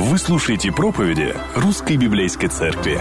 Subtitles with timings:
[0.00, 3.00] Вы слушаете проповеди Русской Библейской Церкви.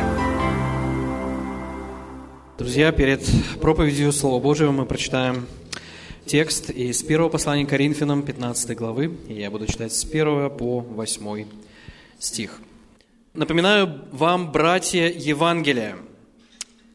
[2.58, 3.24] Друзья, перед
[3.62, 5.46] проповедью Слова Божьего мы прочитаем
[6.26, 9.16] текст из первого послания Коринфянам, 15 главы.
[9.28, 11.46] И я буду читать с 1 по 8
[12.18, 12.60] стих.
[13.36, 15.98] Напоминаю вам, братья, Евангелие,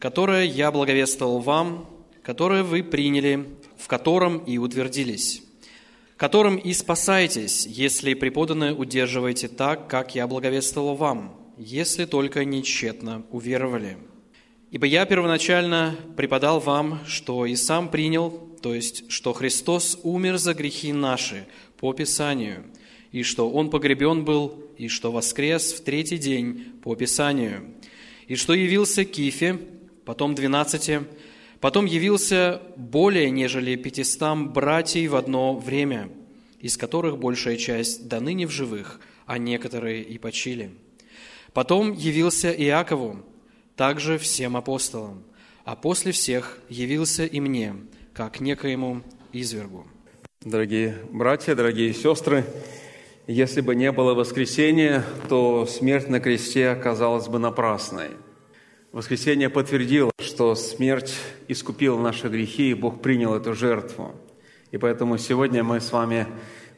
[0.00, 1.88] которое я благовествовал вам,
[2.24, 3.46] которое вы приняли,
[3.78, 5.44] в котором и утвердились,
[6.22, 13.26] которым и спасаетесь, если преподанное удерживаете так, как я благовествовал вам, если только не тщетно
[13.32, 13.98] уверовали.
[14.70, 18.30] Ибо я первоначально преподал вам, что и сам принял,
[18.62, 21.44] то есть, что Христос умер за грехи наши
[21.76, 22.66] по Писанию,
[23.10, 27.74] и что Он погребен был, и что воскрес в третий день по Писанию,
[28.28, 29.58] и что явился Кифе,
[30.04, 31.02] потом двенадцати,
[31.62, 36.10] потом явился более, нежели пятистам братьей в одно время,
[36.60, 40.72] из которых большая часть до ныне в живых, а некоторые и почили.
[41.54, 43.24] Потом явился Иакову,
[43.76, 45.22] также всем апостолам,
[45.64, 47.76] а после всех явился и мне,
[48.12, 49.02] как некоему
[49.32, 49.86] извергу.
[50.44, 52.44] Дорогие братья, дорогие сестры,
[53.28, 58.10] если бы не было воскресения, то смерть на кресте оказалась бы напрасной.
[58.92, 61.14] Воскресение подтвердило, что смерть
[61.48, 64.14] искупила наши грехи, и Бог принял эту жертву.
[64.70, 66.26] И поэтому сегодня мы с вами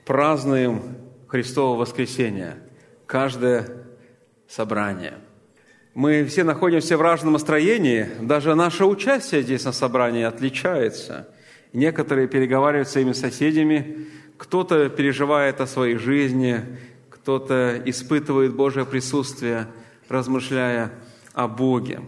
[0.04, 2.56] празднуем Христово воскресение,
[3.06, 3.68] каждое
[4.48, 5.18] собрание–
[5.94, 11.28] мы все находимся в разном настроении, даже наше участие здесь на собрании отличается.
[11.72, 16.62] Некоторые переговаривают с своими соседями, кто-то переживает о своей жизни,
[17.10, 19.68] кто-то испытывает Божье присутствие,
[20.08, 20.90] размышляя
[21.34, 22.00] о Боге.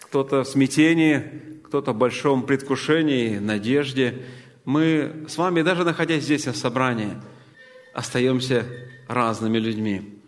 [0.00, 1.22] Кто-то в смятении,
[1.64, 4.22] кто-то в большом предвкушении, надежде.
[4.64, 7.14] Мы с вами, даже находясь здесь на собрании,
[7.92, 8.64] остаемся
[9.08, 10.20] разными людьми.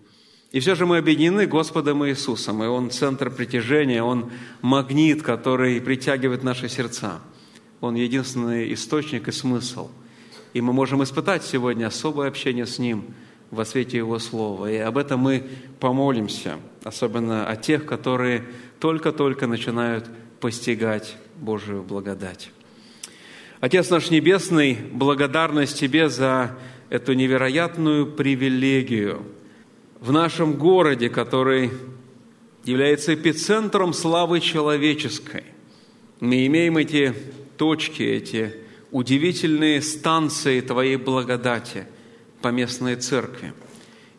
[0.53, 4.31] И все же мы объединены Господом Иисусом, и Он центр притяжения, Он
[4.63, 7.21] магнит, который притягивает наши сердца.
[7.81, 9.91] Он единственный источник и смысл.
[10.53, 13.15] И мы можем испытать сегодня особое общение с Ним
[13.51, 14.71] во свете Его Слова.
[14.71, 15.47] И об этом мы
[15.79, 18.45] помолимся, особенно о тех, которые
[18.79, 20.09] только-только начинают
[20.41, 22.51] постигать Божию благодать.
[23.61, 26.57] Отец наш Небесный, благодарность Тебе за
[26.91, 29.23] эту невероятную привилегию–
[30.01, 31.71] в нашем городе, который
[32.65, 35.45] является эпицентром славы человеческой.
[36.21, 37.15] Мы имеем эти
[37.57, 38.55] точки, эти
[38.91, 41.87] удивительные станции Твоей благодати
[42.43, 43.53] по местной церкви.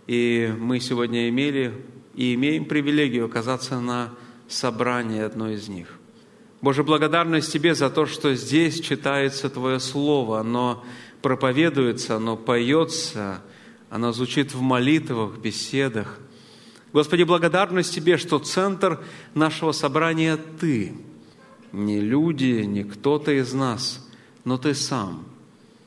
[0.08, 1.74] И мы сегодня имели
[2.18, 4.14] и имеем привилегию оказаться на
[4.50, 5.98] собрании одной из них.
[6.62, 10.84] Боже, благодарность Тебе за то, что здесь читается Твое Слово, оно
[11.22, 13.42] проповедуется, оно поется–
[13.90, 16.20] она звучит в молитвах, беседах.
[16.94, 19.00] Господи, благодарность Тебе, что центр
[19.34, 20.94] нашего собрания Ты.
[21.72, 24.10] Не люди, не кто-то из нас,
[24.44, 25.26] но Ты сам.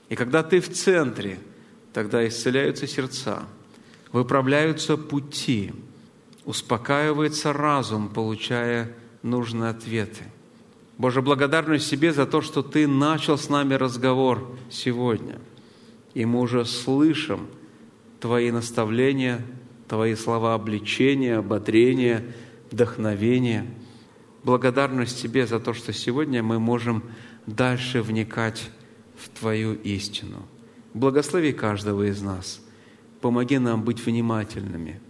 [0.09, 1.39] И когда Ты в центре,
[1.93, 3.45] тогда исцеляются сердца,
[4.13, 5.73] выправляются пути,
[6.45, 10.25] успокаивается разум, получая нужные ответы.
[10.99, 15.39] Боже, благодарность себе за то, что Ты начал с нами разговор сегодня.
[16.15, 17.47] И мы уже слышим–
[18.21, 19.41] Твои наставления,
[19.89, 22.35] Твои слова обличения, ободрения,
[22.71, 23.67] вдохновения.
[24.45, 27.03] Благодарность Тебе за то, что сегодня мы можем
[27.47, 28.71] дальше вникать
[29.17, 30.47] в Твою истину.
[30.93, 32.61] Благослови каждого из нас.
[33.23, 35.01] Помоги нам быть внимательными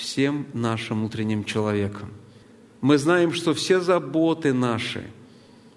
[0.00, 2.10] всем нашим внутренним человеком.
[2.80, 5.04] Мы знаем, что все заботы наши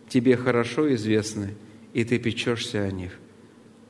[0.07, 1.55] Тебе хорошо известны,
[1.93, 3.19] и Ты печешься о них.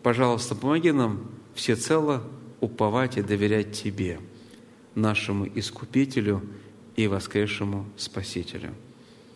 [0.02, 2.24] Пожалуйста, помоги нам всецело
[2.62, 4.20] уповать и доверять Тебе,
[4.96, 6.42] нашему Искупителю
[6.96, 8.74] и воскресшему Спасителю.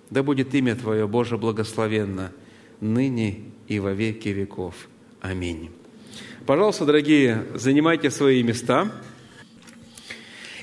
[0.09, 2.31] Да будет имя Твое, Боже, благословенно,
[2.79, 4.88] ныне и во веки веков.
[5.22, 5.69] Аминь.
[6.46, 8.91] Пожалуйста, дорогие, занимайте свои места.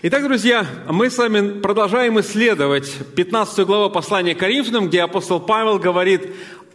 [0.07, 6.31] Итак, друзья, мы с вами продолжаем исследовать 15 главу послания Коринфянам, где апостол Павел говорит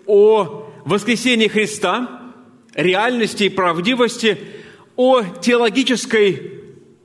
[0.08, 2.24] о воскресении Христа,
[2.74, 4.40] реальности и правдивости–
[4.96, 6.54] о теологической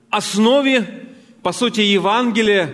[0.08, 0.86] основе,
[1.42, 2.70] по сути, Евангелия,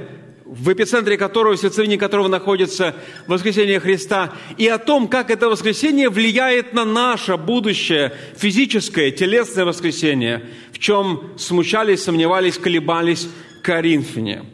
[0.51, 2.97] в эпицентре которого, в сердцевине которого находится
[3.29, 10.45] воскресение Христа, и о том, как это воскресение влияет на наше будущее, физическое, телесное воскресение,
[10.73, 13.29] в чем смущались, сомневались, колебались
[13.63, 14.45] коринфяне.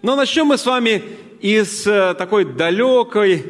[0.00, 1.02] Но начнем мы с вами
[1.42, 3.44] из э, такой далекой,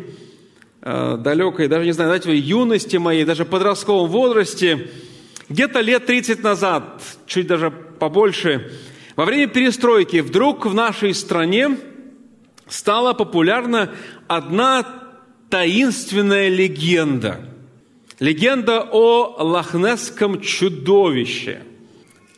[0.82, 4.90] э, далекой, даже не знаю, знаете, юности моей, даже подростковом возрасте–
[5.48, 8.70] где-то лет 30 назад, чуть даже побольше,
[9.18, 11.76] Во время перестройки вдруг в нашей стране
[12.68, 13.92] стала популярна
[14.28, 14.86] одна
[15.50, 17.40] таинственная легенда.
[18.20, 21.62] Легенда о лохнесском чудовище,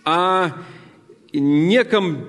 [0.04, 0.52] о
[1.34, 2.28] неком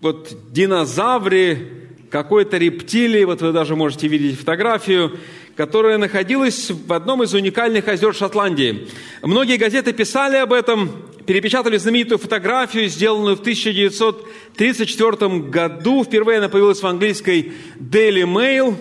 [0.00, 1.83] вот динозавре,
[2.14, 5.18] какой-то рептилии, вот вы даже можете видеть фотографию,
[5.56, 8.86] которая находилась в одном из уникальных озер Шотландии.
[9.20, 10.92] Многие газеты писали об этом,
[11.26, 16.04] перепечатали знаменитую фотографию, сделанную в 1934 году.
[16.04, 18.76] Впервые она появилась в английской Daily Mail.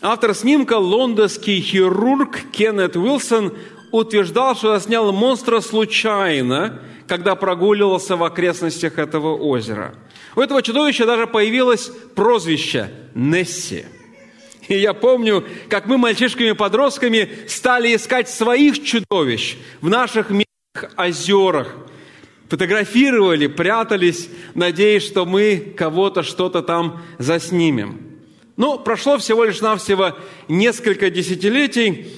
[0.00, 3.54] Автор снимка, лондонский хирург Кеннет Уилсон,
[3.92, 9.94] утверждал, что снял монстра случайно, когда прогуливался в окрестностях этого озера.
[10.34, 13.84] У этого чудовища даже появилось прозвище Несси–
[14.68, 21.76] и я помню, как мы мальчишками-подростками стали искать своих чудовищ в наших мелких озерах.
[22.48, 28.00] Фотографировали, прятались, надеясь, что мы кого-то что-то там заснимем.
[28.56, 30.16] Ну, прошло всего лишь навсего
[30.48, 32.08] несколько десятилетий,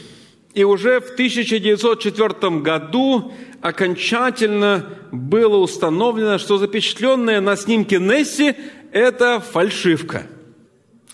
[0.55, 8.55] и уже в 1904 году окончательно было установлено, что запечатленная на снимке Несси–
[8.93, 10.27] это фальшивка–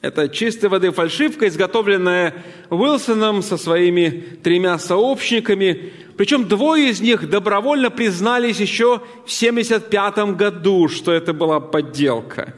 [0.02, 4.08] это чистой воды фальшивка, изготовленная Уилсоном со своими
[4.42, 5.92] тремя сообщниками.
[6.16, 12.54] Причем двое из них добровольно признались еще в 1975 году, что это была подделка.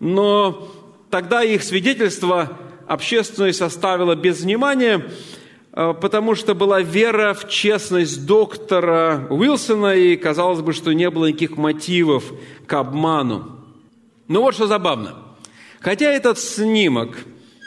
[0.00, 0.68] Но
[1.10, 5.06] тогда их свидетельство общественность оставила без внимания,
[5.76, 11.56] потому что была вера в честность доктора Уилсона, и казалось бы, что не было никаких
[11.56, 12.24] мотивов
[12.66, 13.60] к обману.
[14.26, 15.18] Но вот что забавно–
[15.86, 17.16] Хотя этот снимок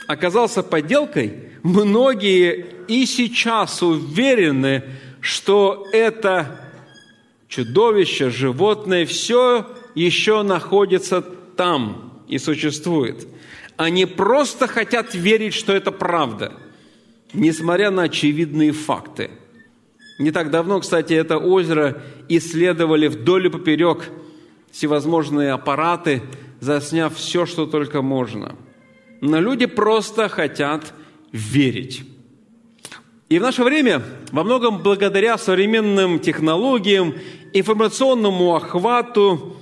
[0.05, 4.83] оказался подделкой, многие и сейчас уверены,
[5.21, 6.59] что это
[7.47, 13.25] чудовище, животное все еще находится там и существует.
[13.77, 16.51] Они просто хотят верить, что это правда,
[17.33, 19.31] несмотря на очевидные факты.
[20.19, 24.09] Не так давно, кстати, это озеро исследовали вдоль и поперек
[24.71, 26.21] всевозможные аппараты–
[26.59, 28.55] засняв все, что только можно.
[29.21, 30.93] Но люди просто хотят
[31.31, 32.03] верить.
[33.29, 37.13] И в наше время, во многом благодаря современным технологиям,
[37.53, 39.57] информационному охвату,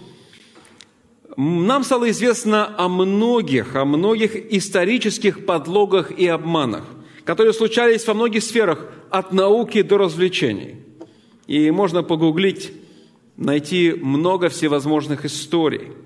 [1.35, 6.85] нам стало известно о многих, о многих исторических подлогах и обманах,
[7.27, 10.77] которые случались во многих сферах, от науки до развлечений.
[11.45, 12.71] И можно погуглить,
[13.35, 15.91] найти много всевозможных историй–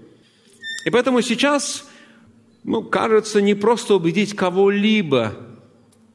[0.85, 1.88] и поэтому сейчас,
[2.63, 5.33] ну, кажется, не просто убедить кого-либо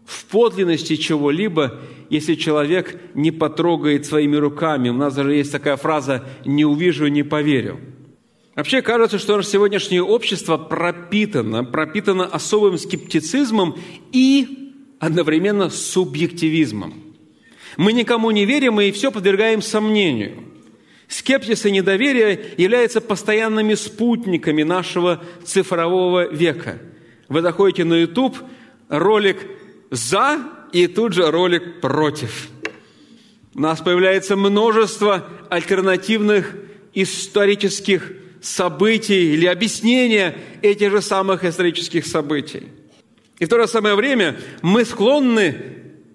[0.05, 1.81] в подлинности чего-либо,
[2.11, 4.89] если человек не потрогает своими руками.
[4.89, 7.81] У нас даже есть такая фраза «не увижу, не поверю».
[8.55, 13.77] Вообще кажется, что наше сегодняшнее общество пропитано, пропитано особым скептицизмом
[14.13, 14.66] и
[14.99, 16.95] одновременно субъективизмом.
[17.77, 20.45] Мы никому не верим и все подвергаем сомнению–
[21.09, 26.79] Скепсис и недоверие являются постоянными спутниками нашего цифрового века.
[27.29, 28.37] Вы заходите на YouTube,
[28.89, 29.39] ролик
[29.91, 30.41] «за»
[30.73, 32.49] и тут же ролик «против».
[33.55, 36.55] У нас появляется множество альтернативных
[36.93, 38.13] исторических
[38.43, 42.65] событий или объяснения этих же самых исторических событий.
[43.39, 45.57] И в то же самое время мы склонны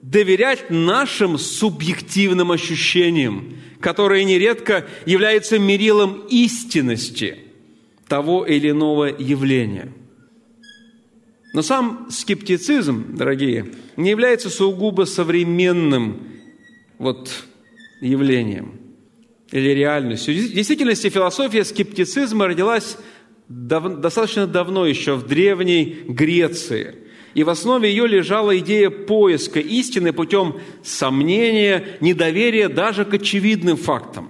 [0.01, 7.37] доверять нашим субъективным ощущениям, которые нередко являются мерилом истинности
[8.07, 9.93] того или иного явления.
[11.53, 16.23] Но сам скептицизм, дорогие, не является сугубо современным
[16.97, 17.29] вот
[17.99, 18.79] явлением
[19.51, 20.33] или реальностью.
[20.33, 22.97] В действительности философия скептицизма родилась
[23.47, 26.95] дав- достаточно давно еще в Древней Греции–
[27.33, 34.29] и в основе ее лежала идея поиска истины путем сомнения, недоверия даже к очевидным фактам.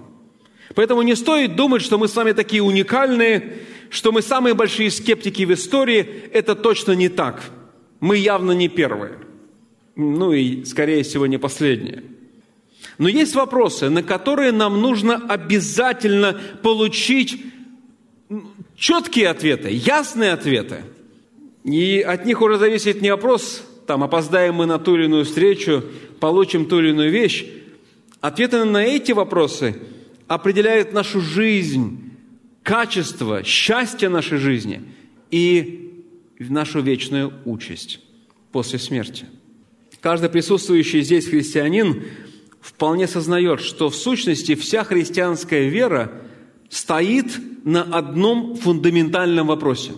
[0.75, 3.57] Поэтому не стоит думать, что мы с вами такие уникальные,
[3.89, 6.07] что мы самые большие скептики в истории.
[6.31, 7.41] Это точно не так.
[7.99, 9.17] Мы явно не первые.
[9.95, 12.03] Ну и, скорее всего, не последние.
[12.97, 17.43] Но есть вопросы, на которые нам нужно обязательно получить
[18.77, 20.83] четкие ответы, ясные ответы–
[21.63, 25.83] и от них уже зависит не вопрос, там, опоздаем мы на ту или иную встречу,
[26.19, 27.45] получим ту или иную вещь.
[28.19, 29.75] Ответы на эти вопросы
[30.27, 32.11] определяют нашу жизнь,
[32.63, 34.81] качество, счастье нашей жизни
[35.29, 36.05] и
[36.39, 37.99] нашу вечную участь
[38.51, 39.25] после смерти.
[39.99, 42.03] Каждый присутствующий здесь христианин
[42.59, 46.11] вполне сознает, что в сущности вся христианская вера
[46.69, 49.91] стоит на одном фундаментальном вопросе.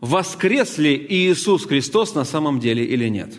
[0.00, 3.34] Воскрес ли Иисус Христос на самом деле или нет?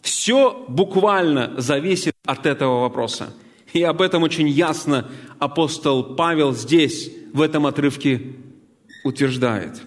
[0.00, 3.34] Все буквально зависит от этого вопроса.
[3.72, 8.34] И об этом очень ясно апостол Павел здесь, в этом отрывке,
[9.04, 9.82] утверждает.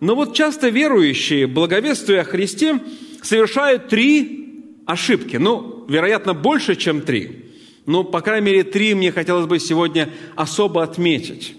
[0.00, 2.80] Но вот часто верующие, благовествуя о Христе,
[3.22, 5.36] совершают три ошибки.
[5.36, 7.46] Ну, вероятно, больше, чем три.
[7.86, 11.54] Но, по крайней мере, три мне хотелось бы сегодня особо отметить.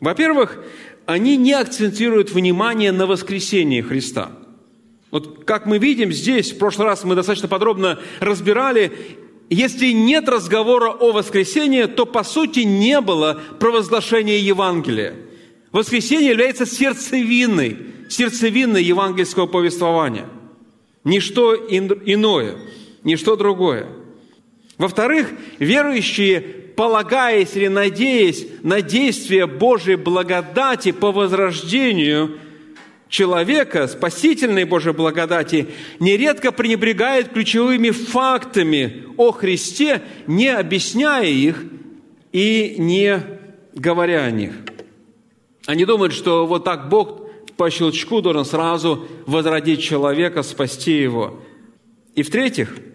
[0.00, 0.64] Во-первых,
[1.08, 4.30] они не акцентируют внимание на воскресении Христа.
[5.10, 8.92] Вот как мы видим здесь, в прошлый раз мы достаточно подробно разбирали,
[9.48, 15.14] если нет разговора о воскресении, то по сути не было провозглашения Евангелия.
[15.72, 17.78] Воскресение является сердцевиной,
[18.10, 20.28] сердцевиной евангельского повествования.
[21.04, 22.56] Ничто иное,
[23.02, 23.86] ничто другое.
[24.76, 32.38] Во-вторых, верующие, полагаясь или надеясь на действие Божьей благодати по возрождению
[33.08, 35.66] человека, спасительной Божьей благодати,
[35.98, 41.64] нередко пренебрегают ключевыми фактами о Христе, не объясняя их
[42.30, 43.24] и не
[43.74, 44.52] говоря о них.
[45.66, 51.42] Они думают, что вот так Бог по щелчку должен сразу возродить человека, спасти его.
[52.14, 52.76] И в-третьих–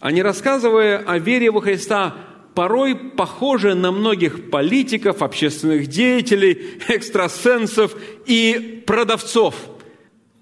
[0.00, 2.16] они, рассказывая о вере во Христа,
[2.54, 9.54] порой похожи на многих политиков, общественных деятелей, экстрасенсов и продавцов,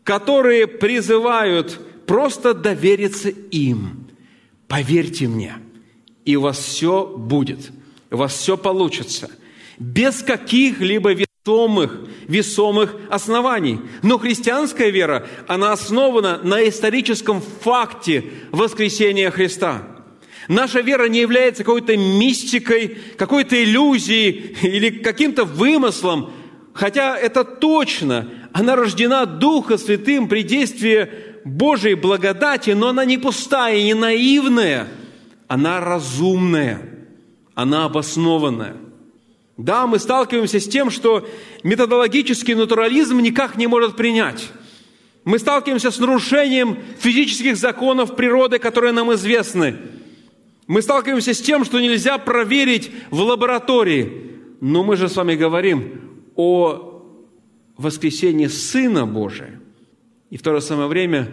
[0.04, 4.08] которые призывают просто довериться им.
[4.66, 5.56] Поверьте мне,
[6.24, 7.70] и у вас все будет,
[8.10, 9.30] у вас все получится.
[9.78, 13.80] Без каких-либо весомых, весомых оснований.
[14.02, 19.97] Но христианская вера, она основана на историческом факте воскресения Христа.
[20.48, 26.32] Наша вера не является какой-то мистикой, какой-то иллюзией или каким-то вымыслом,
[26.72, 31.08] хотя это точно, она рождена Духа Святым при действии
[31.44, 34.88] Божьей благодати, но она не пустая, не наивная,
[35.46, 36.80] она разумная,
[37.54, 38.76] она обоснованная–
[39.58, 41.28] да, мы сталкиваемся с тем, что
[41.64, 44.50] методологический натурализм никак не может принять.
[45.24, 49.74] Мы сталкиваемся с нарушением физических законов природы, которые нам известны.
[50.68, 54.30] Мы сталкиваемся с тем, что нельзя проверить в лаборатории.
[54.60, 57.02] Но мы же с вами говорим о
[57.78, 59.60] воскресении Сына Божия.
[60.30, 61.32] И в то же самое время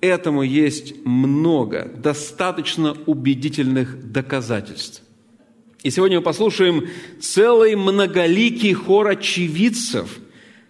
[0.00, 5.02] этому есть много, достаточно убедительных доказательств.
[5.84, 6.88] И сегодня мы послушаем
[7.20, 10.18] целый многоликий хор очевидцев,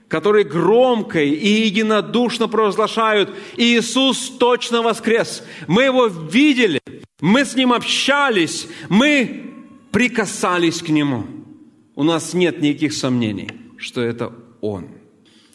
[0.09, 5.45] которые громко и единодушно провозглашают, Иисус точно воскрес.
[5.67, 6.81] Мы Его видели,
[7.21, 9.55] мы с Ним общались, мы
[9.93, 11.25] прикасались к Нему.
[11.95, 14.89] У нас нет никаких сомнений, что это Он.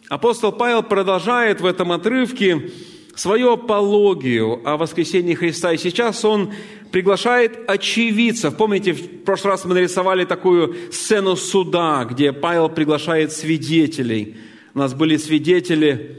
[0.10, 2.72] Апостол Павел продолжает в этом отрывке
[3.16, 5.74] свою апологию о воскресении Христа.
[5.74, 6.52] И сейчас он
[6.92, 8.56] приглашает очевидцев.
[8.56, 14.38] Помните, в прошлый раз мы нарисовали такую сцену суда, где Павел приглашает свидетелей.
[14.74, 16.18] У нас были свидетели,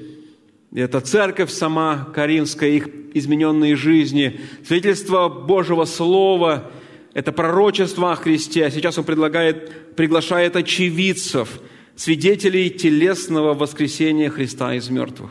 [0.73, 6.71] это церковь сама, Каринская, их измененные жизни, свидетельство Божьего Слова,
[7.15, 8.67] это пророчество о Христе.
[8.67, 11.61] А сейчас он предлагает, приглашает очевидцев,
[11.95, 15.31] свидетелей телесного воскресения Христа из мертвых.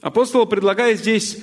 [0.00, 1.38] Апостол предлагает здесь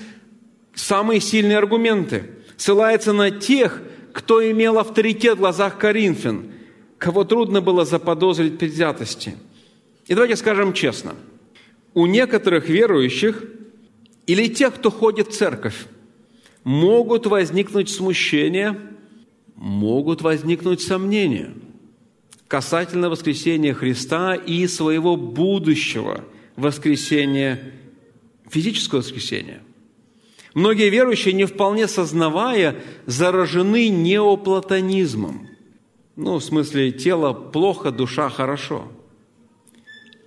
[0.74, 2.32] самые сильные аргументы.
[2.58, 3.82] Ссылается на тех,
[4.12, 6.52] кто имел авторитет в глазах Коринфян,
[6.98, 9.36] кого трудно было заподозрить предвзятости.
[10.08, 11.16] И давайте скажем честно,
[11.94, 13.44] у некоторых верующих
[14.28, 15.86] или тех, кто ходит в церковь,
[16.64, 18.80] могут возникнуть смущения,
[19.56, 21.54] могут возникнуть сомнения
[22.54, 26.24] касательно воскресения Христа и своего будущего
[26.56, 27.74] воскресения
[28.54, 29.62] физическое воскресение.
[30.54, 32.76] Многие верующие, не вполне сознавая,
[33.08, 35.50] заражены неоплатонизмом.
[36.16, 38.92] Ну, в смысле, тело плохо, душа хорошо.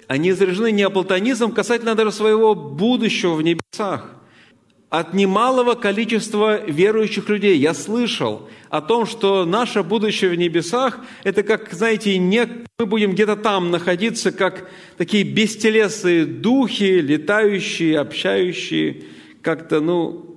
[0.09, 4.16] Они заражены неоплатонизмом касательно даже своего будущего в небесах
[4.88, 7.59] от немалого количества верующих людей.
[7.59, 12.47] Я слышал о том, что наше будущее в небесах, это как, знаете, не,
[12.78, 19.02] мы будем где-то там находиться, как такие бестелесные духи, летающие, общающие,
[19.43, 20.37] как-то, ну,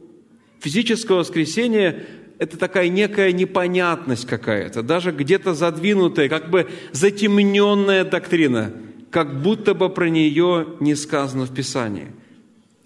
[0.59, 2.07] физическое воскресение–
[2.39, 8.73] это такая некая непонятность какая-то, даже где-то задвинутая, как бы затемненная доктрина,
[9.11, 12.07] как будто бы про нее не сказано в Писании–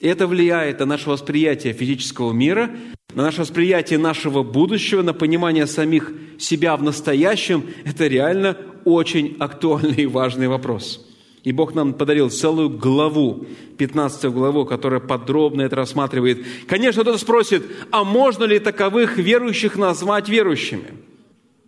[0.07, 2.71] это влияет на наше восприятие физического мира,
[3.13, 7.65] на наше восприятие нашего будущего, на понимание самих себя в настоящем.
[7.85, 11.07] Это реально очень актуальный и важный вопрос.
[11.43, 13.45] И Бог нам подарил целую главу,
[13.77, 16.45] 15 главу, которая подробно это рассматривает.
[16.67, 20.93] Конечно, кто-то спросит, а можно ли таковых верующих назвать верующими?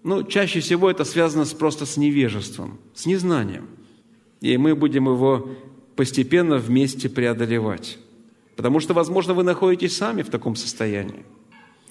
[0.04, 3.68] Ну, чаще всего это связано с, просто с невежеством, с незнанием.
[4.40, 5.50] И мы будем его
[5.96, 7.98] постепенно вместе преодолевать.
[8.56, 11.26] Потому что, возможно, вы находитесь сами в таком состоянии.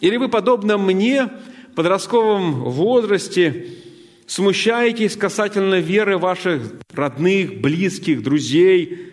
[0.01, 1.31] Или вы, подобно мне,
[1.73, 3.67] в подростковом возрасте,
[4.27, 9.11] смущаетесь касательно веры ваших родных, близких, друзей,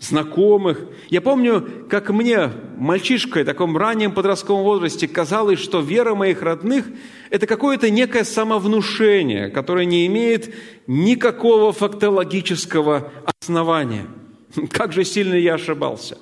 [0.00, 0.86] знакомых.
[1.10, 6.86] Я помню, как мне, мальчишкой, в таком раннем подростковом возрасте, казалось, что вера моих родных–
[7.30, 10.54] это какое-то некое самовнушение, которое не имеет
[10.86, 14.06] никакого фактологического основания.
[14.70, 16.18] Как же сильно я ошибался.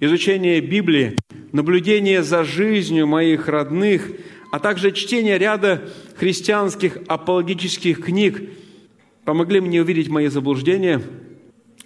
[0.00, 1.16] Изучение Библии,
[1.52, 4.10] наблюдение за жизнью моих родных–
[4.50, 8.42] а также чтение ряда христианских апологических книг
[9.24, 11.02] помогли мне увидеть мои заблуждения,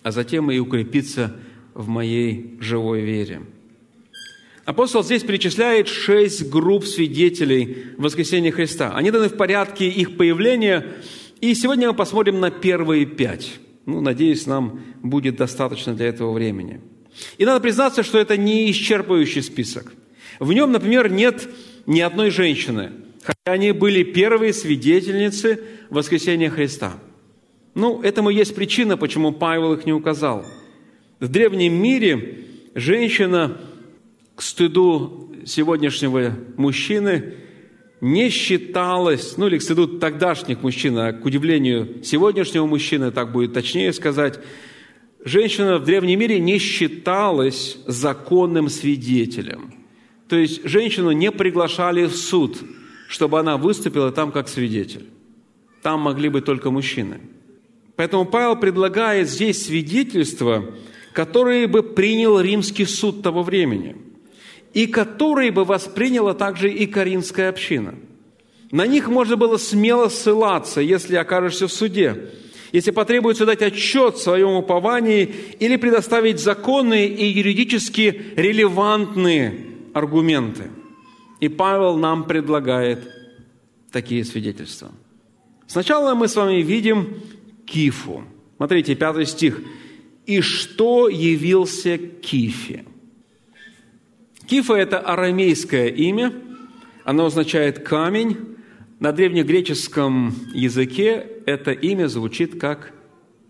[0.03, 1.37] а затем и укрепиться
[1.75, 3.43] в моей живой вере.
[4.65, 8.93] Апостол здесь перечисляет шесть групп свидетелей воскресения Христа.
[8.95, 10.87] Они даны в порядке их появления,
[11.41, 13.59] и сегодня мы посмотрим на первые пять.
[13.87, 16.81] Ну, надеюсь, нам будет достаточно для этого времени.
[17.39, 19.93] И надо признаться, что это не исчерпывающий список.
[20.39, 21.49] В нем, например, нет
[21.87, 26.95] ни одной женщины, хотя они были первые свидетельницы воскресения Христа.
[27.75, 30.45] Ну, этому есть причина, почему Павел их не указал.
[31.21, 33.61] В древнем мире женщина
[34.35, 37.35] к стыду сегодняшнего мужчины
[38.01, 43.53] не считалась, ну или к стыду тогдашних мужчин, а к удивлению сегодняшнего мужчины, так будет
[43.53, 44.41] точнее сказать,
[45.25, 49.75] женщина в древнем мире не считалась законным свидетелем–
[50.31, 52.57] то есть женщину не приглашали в суд,
[53.09, 55.09] чтобы она выступила там как свидетель.
[55.83, 57.21] Там могли быть только мужчины.
[57.97, 60.73] Поэтому Павел предлагает здесь свидетельства,
[61.13, 63.97] которые бы принял римский суд того времени,
[64.73, 67.97] и которые бы восприняла также и Каринская община.
[68.71, 72.31] На них можно было смело ссылаться, если окажешься в суде,
[72.73, 80.71] если потребуется дать отчет в своем уповании или предоставить законные и юридически релевантные аргументы.
[81.41, 83.01] И Павел нам предлагает
[83.91, 84.91] такие свидетельства.
[85.67, 87.15] Сначала мы с вами видим
[87.67, 88.25] Кифу.
[88.57, 89.61] Смотрите, пятый стих.
[90.27, 92.85] «И что явился Кифе?»
[94.47, 96.33] Кифа– это арамейское имя,
[97.05, 98.37] оно означает «камень».
[99.01, 102.93] На древнегреческом языке это имя звучит как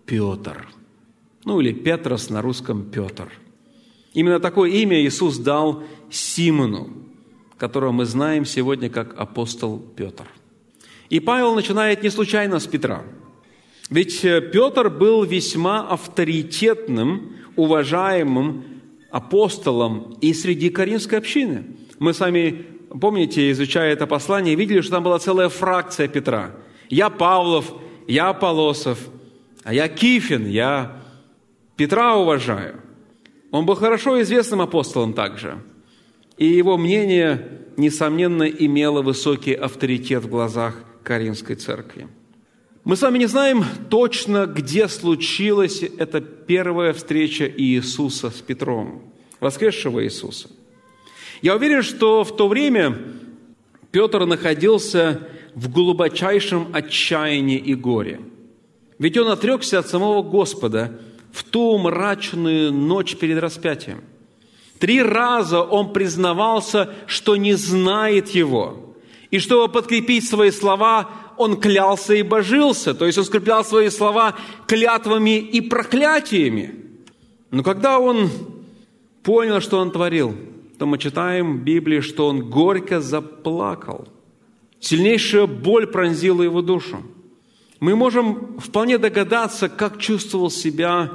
[0.06, 0.68] Петр.
[1.44, 3.30] Ну или Петрос на русском Петр.
[4.12, 6.90] Именно такое имя Иисус дал Симону,
[7.56, 10.26] которого мы знаем сегодня как апостол Петр.
[11.08, 13.02] И Павел начинает не случайно с Петра.
[13.88, 18.64] Ведь э, Петр был весьма авторитетным, уважаемым
[19.10, 21.64] апостолом и среди Каринской общины.
[21.98, 22.64] Мы с вами,
[23.00, 26.52] помните, изучая это послание, видели, что там была целая фракция Петра.
[26.88, 27.74] Я Павлов,
[28.10, 28.98] я Аполосов,
[29.64, 31.00] а я Кифин, я
[31.76, 32.80] Петра уважаю.
[33.50, 35.58] Он был хорошо известным апостолом также–
[36.40, 42.08] и его мнение, несомненно, имело высокий авторитет в глазах Каринской церкви.
[42.82, 50.02] Мы с вами не знаем точно, где случилась эта первая встреча Иисуса с Петром, воскресшего
[50.02, 50.48] Иисуса.
[51.42, 52.96] Я уверен, что в то время
[53.90, 58.20] Петр находился в глубочайшем отчаянии и горе.
[58.98, 61.00] Ведь он отрекся от самого Господа
[61.32, 64.02] в ту мрачную ночь перед распятием.
[64.78, 68.96] Три раза он признавался, что не знает его.
[69.30, 72.94] И чтобы подкрепить свои слова, он клялся и божился.
[72.94, 74.36] То есть он скреплял свои слова
[74.66, 76.74] клятвами и проклятиями.
[77.50, 78.30] Но когда он
[79.22, 80.34] понял, что он творил,
[80.78, 84.08] то мы читаем в Библии, что он горько заплакал.
[84.80, 87.02] Сильнейшая боль пронзила его душу.
[87.80, 91.12] Мы можем вполне догадаться, как чувствовал себя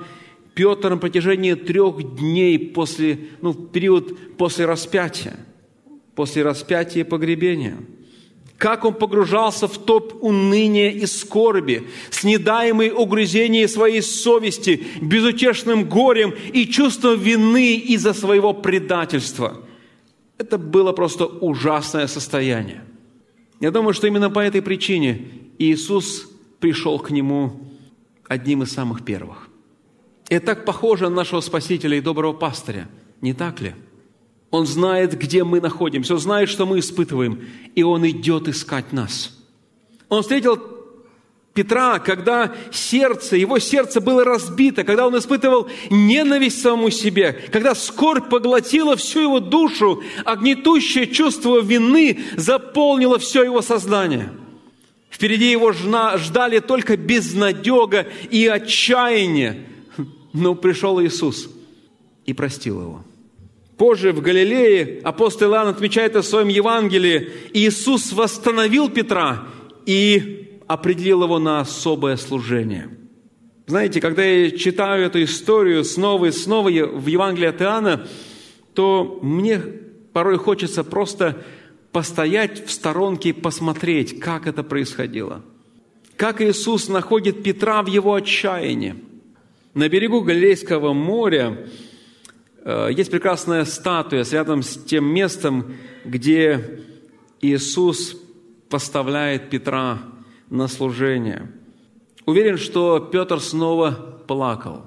[0.54, 5.36] Петр на протяжении трех дней после, ну, в период после распятия,
[6.16, 7.78] после распятия и погребения.
[8.58, 16.34] Как он погружался в топ уныния и скорби, с недаемой угрызением своей совести, безутешным горем
[16.54, 19.62] и чувством вины из-за своего предательства.
[20.38, 22.86] Это было просто ужасное состояние.
[23.60, 25.28] Я думаю, что именно по этой причине
[25.60, 27.62] Иисус пришел к нему
[28.28, 29.50] одним из самых первых–
[30.30, 32.90] это так похоже на нашего Спасителя и доброго пастыря,
[33.22, 33.76] не так ли?
[34.50, 37.42] Он знает, где мы находимся, он знает, что мы испытываем,
[37.76, 39.38] и он идет искать нас.
[40.10, 40.58] Он встретил
[41.56, 48.30] Петра, когда сердце, его сердце было разбито, когда он испытывал ненависть самому себе, когда скорбь
[48.30, 54.32] поглотила всю его душу, а чувство вины заполнило все его сознание.
[55.10, 59.66] Впереди его ждали только безнадега и отчаяние.
[60.34, 61.50] Но пришел Иисус
[62.26, 63.04] и простил его.
[63.78, 69.48] Позже в Галилее апостол Иоанн отмечает о своем Евангелии, Иисус восстановил Петра
[69.86, 72.90] и определил его на особое служение.
[73.68, 78.08] Знаете, когда я читаю эту историю снова и снова в Евангелии от Иоанна,
[78.76, 79.60] то мне
[80.14, 81.44] порой хочется просто
[81.92, 85.42] постоять в сторонке и посмотреть, как это происходило.
[86.16, 88.96] Как Иисус находит Петра в его отчаянии.
[89.74, 91.68] На берегу Галилейского моря
[92.64, 95.74] э, есть прекрасная статуя, рядом с тем местом,
[96.06, 96.82] где
[97.42, 98.16] Иисус
[98.70, 100.00] поставляет Петра
[100.50, 101.52] на служение.
[102.26, 103.92] Уверен, что Петр снова
[104.28, 104.84] плакал.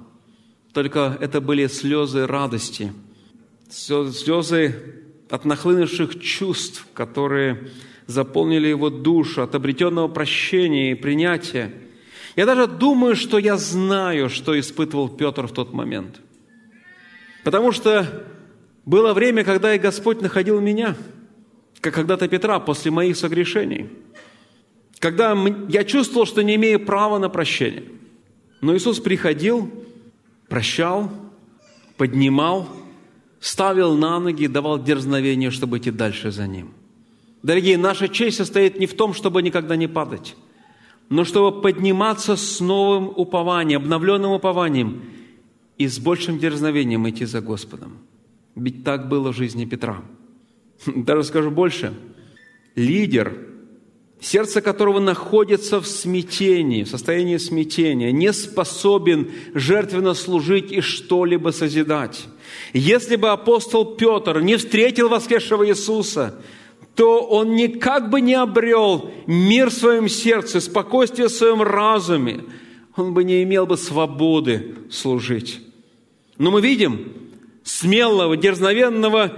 [0.73, 2.93] Только это были слезы радости,
[3.69, 4.75] слезы
[5.29, 7.69] от нахлынувших чувств, которые
[8.07, 11.73] заполнили его душу, от обретенного прощения и принятия.
[12.35, 16.21] Я даже думаю, что я знаю, что испытывал Петр в тот момент.
[17.43, 18.25] Потому что
[18.85, 20.95] было время, когда и Господь находил меня,
[21.81, 23.89] как когда-то Петра после моих согрешений–
[24.99, 25.35] когда
[25.69, 27.85] я чувствовал, что не имею права на прощение.
[28.61, 29.71] Но Иисус приходил,
[30.49, 31.09] прощал,
[31.95, 32.67] поднимал,
[33.39, 36.71] ставил на ноги, давал дерзновение, чтобы идти дальше за Ним.
[37.41, 40.35] Дорогие, наша честь состоит не в том, чтобы никогда не падать,
[41.07, 45.03] но чтобы подниматься с новым упованием, обновленным упованием
[45.77, 47.99] и с большим дерзновением идти за Господом.
[48.55, 50.01] Ведь так было в жизни Петра.
[50.85, 51.93] Даже скажу больше.
[52.75, 53.33] Лидер–
[54.21, 62.27] сердце которого находится в смятении, в состоянии смятения, не способен жертвенно служить и что-либо созидать.
[62.73, 66.35] Если бы апостол Петр не встретил воскресшего Иисуса,
[66.95, 72.43] то он никак бы не обрел мир в своем сердце, спокойствие в своем разуме.
[72.97, 75.61] Он бы не имел бы свободы служить.
[76.37, 77.13] Но мы видим
[77.63, 79.31] смелого, дерзновенного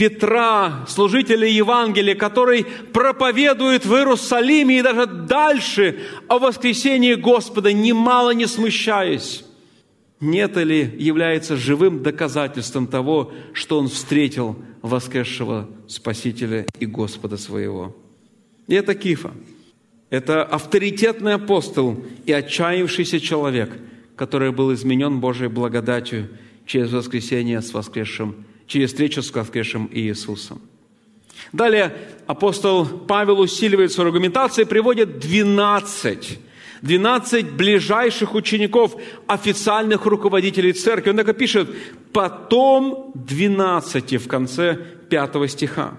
[0.00, 8.46] Петра, служителя Евангелия, который проповедует в Иерусалиме и даже дальше о воскресении Господа, немало не
[8.46, 9.44] смущаясь.
[10.18, 17.94] Нет ли является живым доказательством того, что он встретил воскресшего Спасителя и Господа своего.
[18.68, 19.32] И это Кифа.
[20.08, 23.78] Это авторитетный апостол и отчаявшийся человек,
[24.16, 26.30] который был изменен Божьей благодатью
[26.64, 30.60] через воскресение с воскресшим через встречу с воскресшим Иисусом.
[31.52, 36.38] Далее апостол Павел усиливает свою аргументацию и приводит 12
[36.82, 41.10] 12 ближайших учеников, официальных руководителей церкви.
[41.10, 41.68] Он так и пишет,
[42.12, 44.78] потом 12 в конце
[45.10, 45.98] 5 стиха.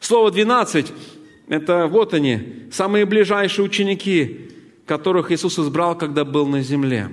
[0.00, 0.92] Слово 12–
[1.48, 4.50] это вот они, самые ближайшие ученики,
[4.84, 7.08] которых Иисус избрал, когда был на земле.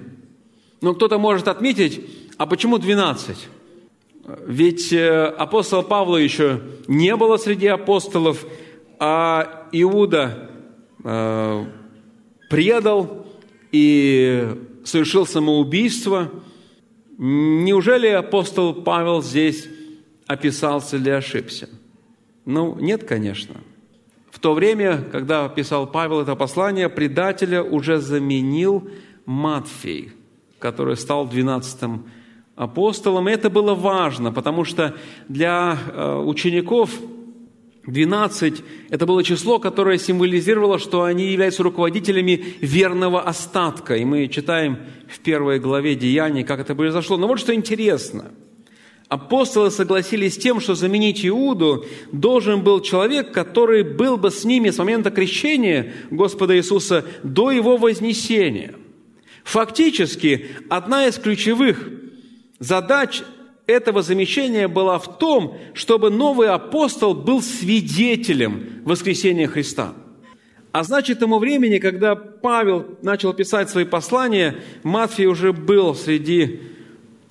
[0.82, 2.02] Но кто-то может отметить,
[2.38, 3.38] а почему 12?
[4.26, 8.46] Ведь э, апостола Павла еще не было среди апостолов,
[8.98, 10.50] а Иуда
[11.04, 11.66] э,
[12.50, 13.28] предал
[13.72, 14.48] и
[14.86, 16.32] совершил самоубийство.
[17.18, 19.68] Неужели апостол Павел здесь
[20.26, 21.70] описался или ошибся?
[22.46, 23.56] Ну, нет, конечно.
[24.32, 28.90] В то время, когда писал Павел это послание, предателя уже заменил
[29.26, 30.12] Матфей,
[30.60, 32.06] который стал двенадцатым
[32.56, 33.28] апостолом.
[33.28, 34.96] это было важно, потому что
[35.28, 36.92] для э, учеников
[37.86, 43.96] 12– это было число, которое символизировало, что они являются руководителями верного остатка.
[43.98, 44.78] И мы читаем
[45.10, 47.18] в первой главе Деяний, как это произошло.
[47.18, 48.32] Но вот что интересно.
[49.10, 54.70] Апостолы согласились с тем, что заменить Иуду должен был человек, который был бы с ними
[54.70, 58.76] с момента крещения Господа Иисуса до его вознесения.
[59.44, 61.90] Фактически, одна из ключевых
[62.64, 63.24] Задач
[63.68, 69.94] этого замещения была в том, чтобы новый апостол был свидетелем воскресения Христа.
[70.72, 76.62] А значит, тому времени, когда Павел начал писать свои послания, Матфей уже был среди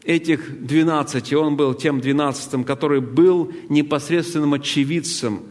[0.05, 1.33] этих двенадцати.
[1.33, 5.45] Он был тем двенадцатым, который был непосредственным очевидцем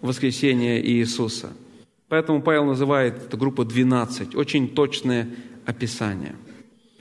[0.00, 1.52] воскресения Иисуса.
[2.08, 4.36] Поэтому Павел называет эту группу двенадцать.
[4.36, 5.28] Очень точное
[5.66, 6.36] описание.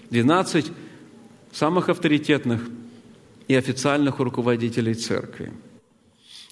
[0.10, 0.72] Двенадцать
[1.54, 2.62] самых авторитетных
[3.48, 5.54] и официальных руководителей церкви.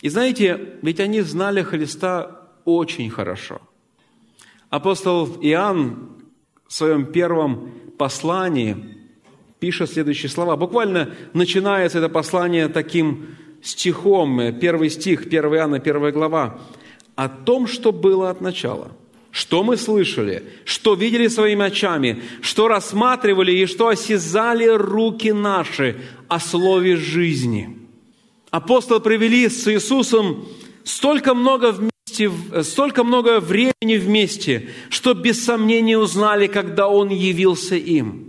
[0.02, 3.62] И знаете, ведь они знали Христа очень хорошо.
[4.70, 6.10] Апостол Иоанн,
[6.68, 8.98] в своем первом послании
[9.60, 10.56] пишет следующие слова.
[10.56, 16.60] Буквально начинается это послание таким стихом, первый стих, 1 Иоанна, 1 глава,
[17.16, 18.92] о том, что было от начала,
[19.32, 26.40] что мы слышали, что видели своими очами, что рассматривали и что осязали руки наши о
[26.40, 27.78] слове жизни.
[28.52, 30.46] Апостолы провели с Иисусом
[30.84, 32.32] столько много вместе,
[32.64, 38.28] столько много времени вместе, что без сомнения узнали, когда Он явился им.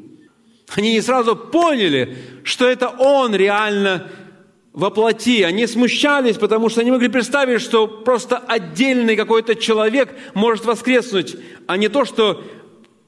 [0.75, 4.09] Они не сразу поняли, что это Он реально
[4.73, 5.43] воплоти.
[5.43, 11.77] Они смущались, потому что они могли представить, что просто отдельный какой-то человек может воскреснуть, а
[11.77, 12.43] не то, что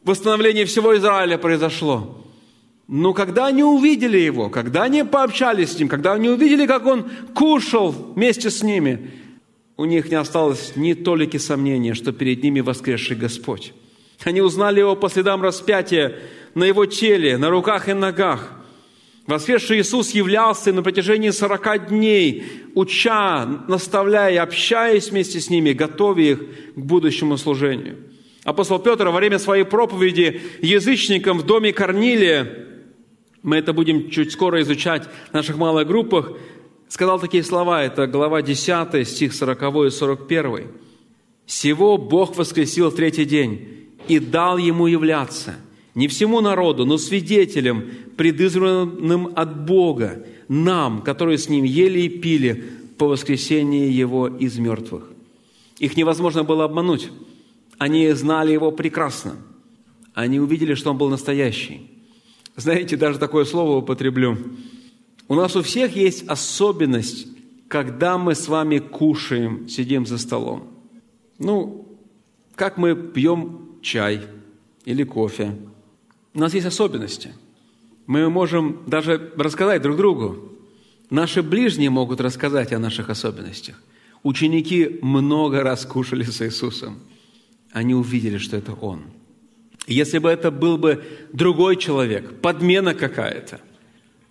[0.03, 2.21] восстановление всего Израиля произошло.
[2.87, 7.11] Но когда они увидели его, когда они пообщались с ним, когда они увидели, как он
[7.35, 9.11] кушал вместе с ними,
[9.77, 13.73] у них не осталось ни толики сомнения, что перед ними воскресший Господь.
[14.23, 16.17] Они узнали его по следам распятия
[16.55, 18.53] на его теле, на руках и ногах–
[19.27, 26.39] Воскресший Иисус являлся на протяжении 40 дней, уча, наставляя, общаясь вместе с ними, готовя их
[26.75, 27.97] к будущему служению.
[28.45, 32.67] Апостол Петр во время своей проповеди язычникам в доме Корнилия,
[33.43, 36.33] мы это будем чуть скоро изучать в наших малых группах,
[36.89, 40.67] сказал такие слова, это глава 10, стих 40 и 41.
[41.47, 45.57] «Сего Бог воскресил в третий день и дал ему являться,
[45.95, 47.85] не всему народу, но свидетелям,
[48.17, 52.65] предызванным от Бога, нам, которые с Ним ели и пили
[52.99, 55.11] по воскресении Его из мертвых.
[55.79, 57.11] Их невозможно было обмануть.
[57.79, 59.37] Они знали Его прекрасно.
[60.15, 61.91] Они увидели, что Он был настоящий.
[62.57, 64.39] Знаете, даже такое слово употреблю.
[65.27, 67.27] У нас у всех есть особенность,
[67.69, 70.69] когда мы с вами кушаем, сидим за столом.
[71.39, 71.89] Ну,
[72.55, 74.23] как мы пьем чай
[74.85, 75.57] или кофе.
[76.35, 77.33] У нас есть особенности–
[78.07, 80.53] мы можем даже рассказать друг другу.
[81.11, 83.81] Наши ближние могут рассказать о наших особенностях.
[84.23, 86.99] Ученики много раз кушали с Иисусом.
[87.73, 89.05] Они увидели, что это Он.
[89.87, 93.61] Если бы это был бы другой человек, подмена какая-то,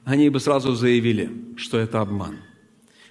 [0.03, 2.37] они бы сразу заявили, что это обман.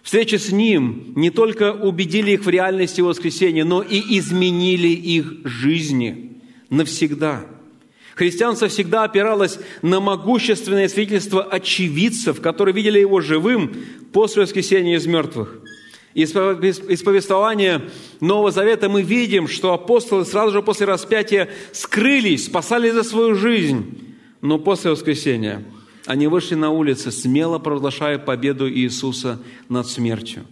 [0.03, 6.41] Встреча с Ним не только убедили их в реальности воскресения, но и изменили их жизни
[6.69, 7.47] навсегда–
[8.15, 13.75] Христианство всегда опиралось на могущественное свидетельство очевидцев, которые видели его живым
[14.13, 15.59] после воскресения из мертвых.
[16.15, 17.83] Из повествования
[18.21, 24.15] Нового Завета мы видим, что апостолы сразу же после распятия скрылись, спасали за свою жизнь.
[24.43, 25.65] Но после воскресения
[26.05, 30.45] они вышли на улицы, смело провозглашая победу Иисуса над смертью.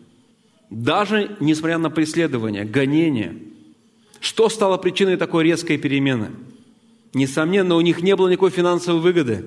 [0.70, 3.36] Даже несмотря на преследование, гонение.
[4.20, 6.30] Что стало причиной такой резкой перемены–
[7.12, 9.44] Несомненно, у них не было никакой финансовой выгоды.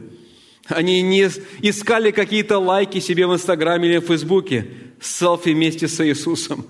[0.68, 1.30] Они не
[1.62, 4.68] искали какие-то лайки себе в Инстаграме или в Фейсбуке,
[5.02, 6.66] селфи вместе с Иисусом.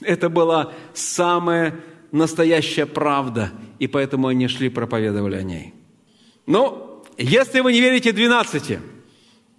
[0.00, 1.80] Это была самая
[2.12, 5.74] настоящая правда, и поэтому они шли, проповедовали о ней.
[6.46, 8.78] Но если вы не верите 12,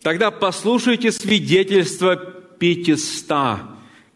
[0.01, 3.59] тогда послушайте свидетельство 500,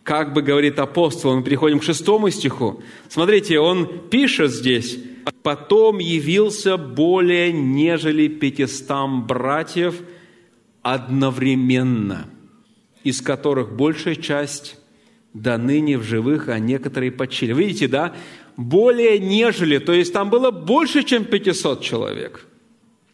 [0.04, 1.36] как бы говорит апостол.
[1.36, 2.82] Мы переходим к шестому стиху.
[3.10, 4.97] Смотрите, он пишет здесь–
[5.43, 10.01] Потом явился более нежели пятистам братьев
[10.82, 12.29] одновременно,
[13.03, 14.77] из которых большая часть
[15.34, 17.53] до ныне в живых, а некоторые почили.
[17.53, 18.15] Видите, да?
[18.56, 22.47] Более нежели, то есть там было больше, чем 500 человек.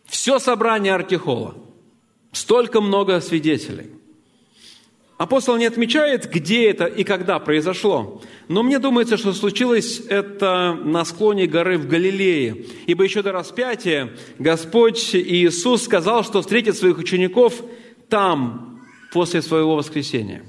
[0.06, 1.56] Все собрание Артихола.
[2.32, 3.88] Столько много свидетелей.
[5.20, 8.22] Апостол не отмечает, где это и когда произошло.
[8.48, 12.66] Но мне думается, что случилось это на склоне горы в Галилее.
[12.88, 17.62] Ибо еще до распятия Господь Иисус сказал, что встретит своих учеников
[18.08, 20.46] там, после своего воскресения.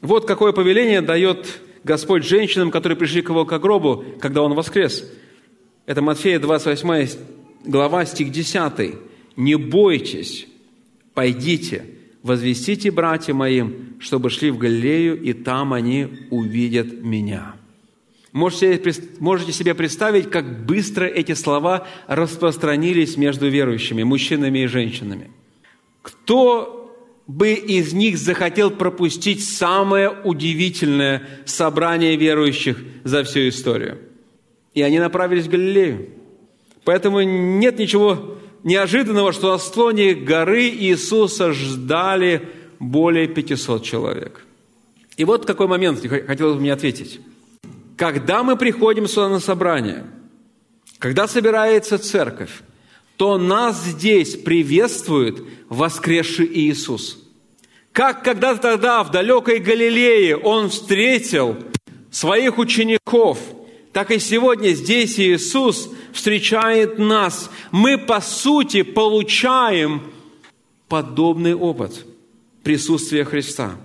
[0.00, 5.04] Вот какое повеление дает Господь женщинам, которые пришли к его к гробу, когда он воскрес.
[5.84, 7.18] Это Матфея 28
[7.66, 8.94] глава, стих 10.
[9.36, 10.46] «Не бойтесь,
[11.12, 17.54] пойдите, возвестите братьям моим, чтобы шли в Галилею, и там они увидят меня».
[18.32, 18.80] Можете,
[19.18, 25.30] можете себе представить, как быстро эти слова распространились между верующими, мужчинами и женщинами.
[26.02, 26.94] Кто
[27.26, 33.98] бы из них захотел пропустить самое удивительное собрание верующих за всю историю?
[34.74, 36.10] И они направились в Галилею.
[36.84, 44.44] Поэтому нет ничего неожиданного, что на склоне горы Иисуса ждали более 500 человек.
[45.16, 47.20] И вот какой момент хотелось бы мне ответить.
[47.96, 50.06] Когда мы приходим сюда на собрание,
[50.98, 52.50] Когда собирается церковь,
[53.16, 57.18] то нас здесь приветствует воскресший Иисус.
[57.92, 61.56] Как когда-то тогда в далекой Галилее Он встретил
[62.10, 63.38] своих учеников,
[63.92, 67.50] так и сегодня здесь Иисус встречает нас.
[67.70, 70.02] Мы, по сути, получаем
[70.88, 72.06] подобный опыт
[72.62, 73.76] присутствия Христа.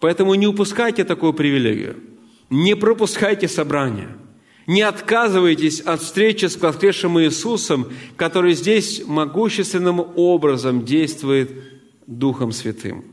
[0.00, 1.96] Поэтому не упускайте такую привилегию.
[2.50, 4.16] Не пропускайте собрания–
[4.66, 11.50] не отказывайтесь от встречи с воскресшим Иисусом, который здесь могущественным образом действует
[12.06, 13.04] Духом Святым.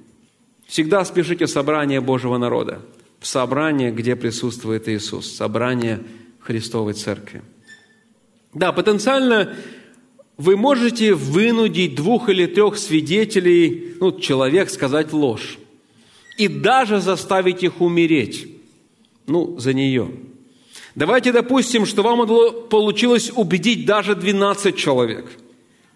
[0.66, 2.82] Всегда спешите в собрание Божьего народа,
[3.20, 6.02] в собрание, где присутствует Иисус, собрание
[6.40, 7.44] Христовой Церкви.
[8.54, 9.56] Да, потенциально
[10.38, 15.58] вы можете вынудить двух или трех свидетелей, ну, человек сказать ложь,
[16.38, 18.48] и даже заставить их умереть,
[19.28, 20.12] ну, за нее–
[20.96, 22.28] Давайте допустим, что вам
[22.70, 25.26] получилось убедить даже 12 человек,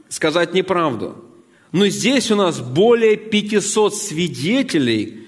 [0.10, 1.24] сказать неправду.
[1.72, 5.28] Но здесь у нас более 500 свидетелей.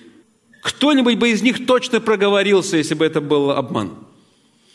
[0.64, 3.92] Кто-нибудь бы из них точно проговорился, если бы это был обман.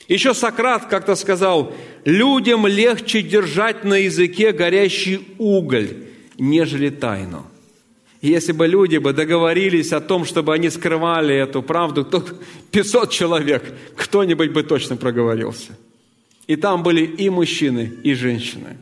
[0.08, 5.90] Еще Сократ как-то сказал, людям легче держать на языке горящий уголь,
[6.38, 7.46] нежели тайну.
[8.20, 12.24] Если бы люди бы договорились о том, чтобы они скрывали эту правду, то
[12.70, 13.62] 500 человек,
[13.96, 15.76] кто-нибудь бы точно проговорился.
[16.46, 18.78] И там были и мужчины, и женщины.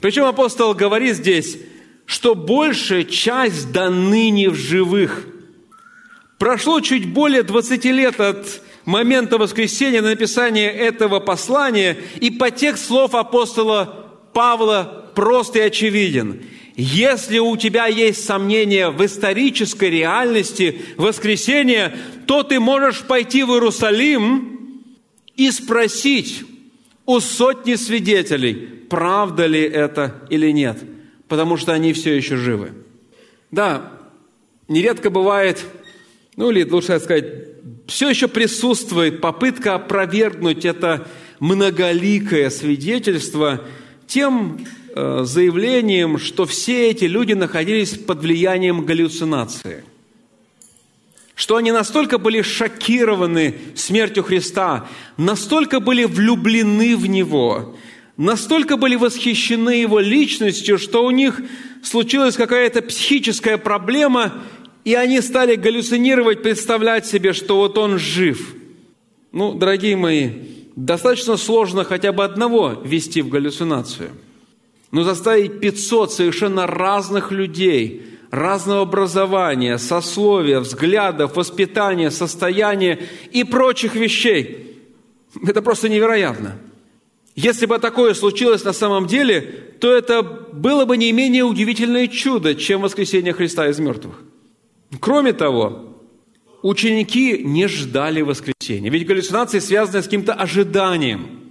[0.00, 1.58] Причем апостол говорит здесь,
[2.06, 5.26] что большая часть до ныне в живых.
[6.38, 12.76] Прошло чуть более 20 лет от момента воскресения на написание этого послания, и по тех
[12.76, 16.42] слов апостола Павла прост и очевиден–
[16.82, 21.94] если у тебя есть сомнения в исторической реальности воскресения,
[22.26, 24.82] то ты можешь пойти в Иерусалим
[25.36, 26.42] и спросить
[27.04, 28.54] у сотни свидетелей,
[28.88, 30.78] правда ли это или нет,
[31.28, 32.72] потому что они все еще живы.
[33.50, 33.92] Да,
[34.66, 35.62] нередко бывает,
[36.36, 37.24] ну или лучше сказать,
[37.86, 41.06] все еще присутствует попытка опровергнуть это
[41.38, 43.62] многоликое свидетельство
[44.06, 49.84] тем Э, заявлением, что все эти люди находились под влиянием галлюцинации.
[51.36, 57.76] Что они настолько были шокированы смертью Христа, настолько были влюблены в Него,
[58.16, 61.40] настолько были восхищены Его личностью, что у них
[61.84, 64.42] случилась какая-то психическая проблема,
[64.90, 68.54] и они стали галлюцинировать, представлять себе, что вот Он жив.
[69.32, 70.30] Ну, дорогие мои,
[70.76, 74.10] достаточно сложно хотя бы одного ввести в галлюцинацию–
[74.90, 82.98] но заставить 500 совершенно разных людей, разного образования, сословия, взглядов, воспитания, состояния
[83.32, 84.80] и прочих вещей.
[85.46, 86.58] Это просто невероятно.
[87.36, 89.40] Если бы такое случилось на самом деле,
[89.80, 94.24] то это было бы не менее удивительное чудо, чем воскресение Христа из мертвых.
[94.98, 95.96] Кроме того,
[96.62, 98.90] ученики не ждали воскресения.
[98.90, 101.36] Ведь галлюцинации связаны с каким-то ожиданием–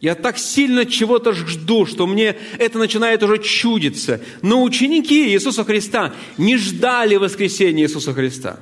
[0.00, 4.20] я так сильно чего-то жду, что мне это начинает уже чудиться.
[4.42, 8.60] Но ученики Иисуса Христа не ждали воскресения Иисуса Христа.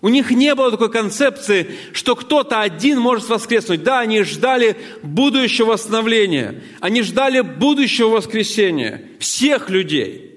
[0.00, 3.82] У них не было такой концепции, что кто-то один может воскреснуть.
[3.82, 6.62] Да, они ждали будущего восстановления.
[6.80, 10.29] Они ждали будущего воскресения всех людей,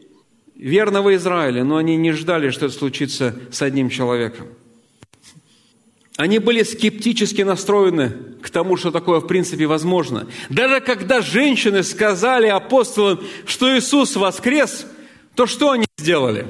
[0.63, 4.47] верного Израиля, но они не ждали, что это случится с одним человеком.
[6.15, 10.28] Они были скептически настроены к тому, что такое в принципе возможно.
[10.49, 14.86] Даже когда женщины сказали апостолам, что Иисус воскрес,
[15.36, 16.47] то что они сделали?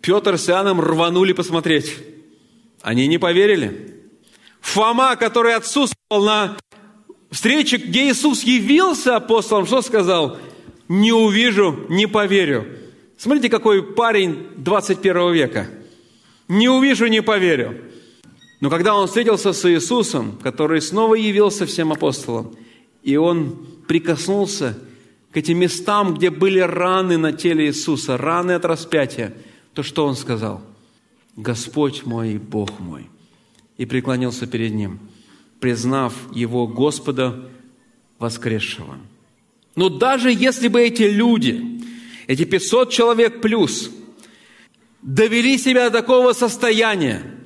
[0.00, 1.94] Петр с Иоанном рванули посмотреть.
[2.82, 3.96] Они не поверили.
[4.60, 6.56] Фома, который отсутствовал на
[7.30, 10.38] встрече, где Иисус явился апостолом, что сказал?
[10.88, 12.66] Не увижу, не поверю.
[13.20, 15.68] Смотрите, какой парень 21 века.
[16.48, 17.78] Не увижу, не поверю.
[18.60, 22.54] Но когда он встретился с Иисусом, который снова явился всем апостолам,
[23.02, 24.78] и он прикоснулся
[25.32, 29.34] к этим местам, где были раны на теле Иисуса, раны от распятия,
[29.74, 30.62] то что он сказал?
[31.36, 33.10] «Господь мой, Бог мой!»
[33.76, 34.98] И преклонился перед ним,
[35.60, 37.50] признав его Господа
[38.18, 38.96] воскресшего.
[39.76, 41.80] Но даже если бы эти люди,
[42.30, 43.90] эти 500 человек плюс,
[45.02, 47.22] довели себя до такого состояния–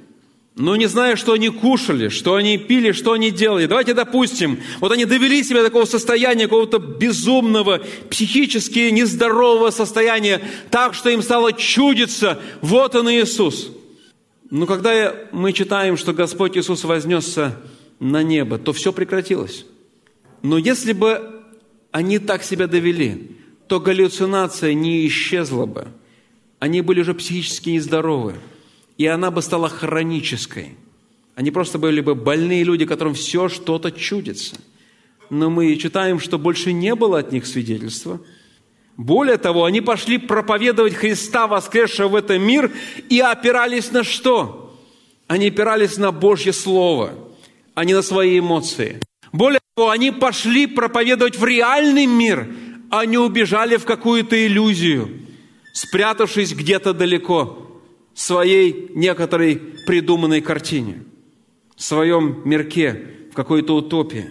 [0.57, 3.67] но не зная, что они кушали, что они пили, что они делали.
[3.67, 10.95] Давайте допустим, вот они довели себя до такого состояния, какого-то безумного, психически нездорового состояния, так,
[10.95, 13.73] что им стало чудиться, вот он Иисус.
[14.49, 17.59] Но когда мы читаем, что Господь Иисус вознесся
[17.99, 19.67] на небо, то все прекратилось.
[20.43, 21.43] Но если бы
[21.91, 23.39] они так себя довели,
[23.75, 25.89] то галлюцинация не исчезла бы.
[26.61, 28.37] Они были уже психически нездоровы,
[28.99, 30.77] и она бы стала хронической.
[31.35, 34.55] Они просто были бы больные люди, которым все что-то чудится.
[35.29, 38.21] Но мы читаем, что больше не было от них свидетельства.
[38.97, 42.71] Более того, они пошли проповедовать Христа, воскресшего в этом мир,
[43.09, 44.79] и опирались на что?
[45.27, 47.15] Они опирались на Божье Слово,
[47.75, 49.01] а не на свои эмоции.
[49.33, 52.47] Более того, они пошли проповедовать в реальный мир,
[53.05, 55.09] не убежали в какую-то иллюзию,
[55.73, 57.83] спрятавшись где-то далеко
[58.15, 61.03] в своей некоторой придуманной картине,
[61.77, 64.27] в своем мирке, в какой-то утопии.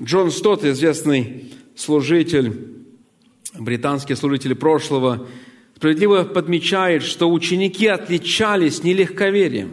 [0.00, 2.84] Джон Стот, известный служитель,
[3.58, 5.26] британский служитель прошлого,
[5.76, 9.70] справедливо подмечает, что ученики отличались не легковерием,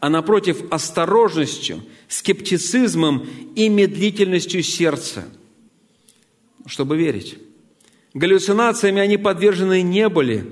[0.00, 3.26] а напротив осторожностью, скептицизмом
[3.56, 5.24] и медлительностью сердца,
[6.66, 7.38] чтобы верить.
[8.14, 10.46] Галлюцинациями они подвержены не были.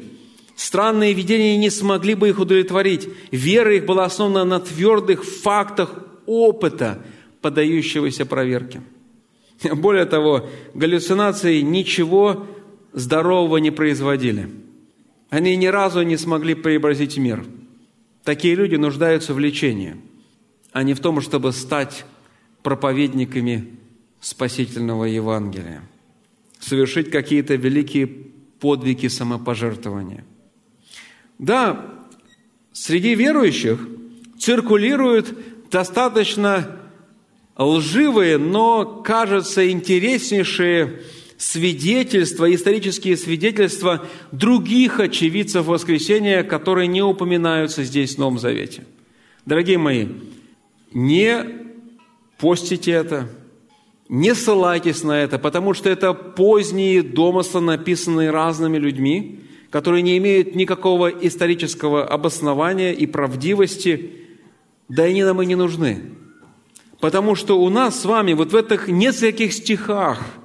[0.57, 3.09] Странные видения не смогли бы их удовлетворить.
[3.31, 7.03] Вера их была основана на твердых фактах опыта,
[7.41, 8.83] подающегося проверке.
[9.73, 12.47] Более того, галлюцинации ничего
[12.93, 14.51] здорового не производили.
[15.31, 17.45] Они ни разу не смогли преобразить мир.
[18.25, 19.97] Такие люди нуждаются в лечении,
[20.73, 22.05] а не в том, чтобы стать
[22.63, 23.79] проповедниками
[24.21, 25.83] спасительного Евангелия,
[26.63, 30.25] совершить какие-то великие подвиги самопожертвования.
[31.39, 31.85] Да,
[32.73, 33.81] среди верующих
[34.39, 35.35] циркулируют
[35.71, 36.79] достаточно
[37.59, 41.03] лживые, но, кажется, интереснейшие
[41.37, 48.85] свидетельства, исторические свидетельства других очевидцев воскресения, которые не упоминаются здесь в Новом Завете.
[49.45, 50.07] Дорогие мои,
[50.93, 51.45] не
[52.39, 53.29] постите это,
[54.13, 59.41] не ссылайтесь на это, потому что это поздние домыслы, написанные разными людьми,
[59.71, 64.13] которые не имеют никакого исторического обоснования и правдивости,
[64.89, 66.03] да и они нам и не нужны.
[67.01, 70.23] Потому что у нас с вами вот в этих нескольких стихах–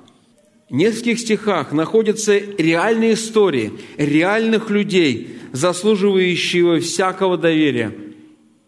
[0.69, 7.95] нескольких стихах находятся реальные истории реальных людей, заслуживающие всякого доверия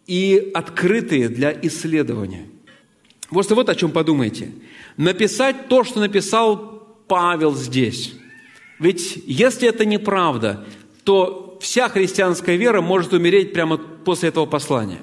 [0.07, 2.45] и открытые для исследования.
[3.29, 4.49] Просто вот о чем подумайте.
[4.99, 8.13] Написать то, что написал Павел здесь.
[8.77, 10.63] Ведь если это неправда,
[11.03, 14.99] то вся христианская вера может умереть прямо после этого послания.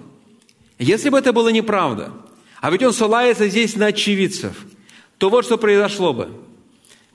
[0.78, 2.12] Если бы это было неправда,
[2.60, 4.54] а ведь он ссылается здесь на очевидцев,
[5.18, 6.30] то вот что произошло бы–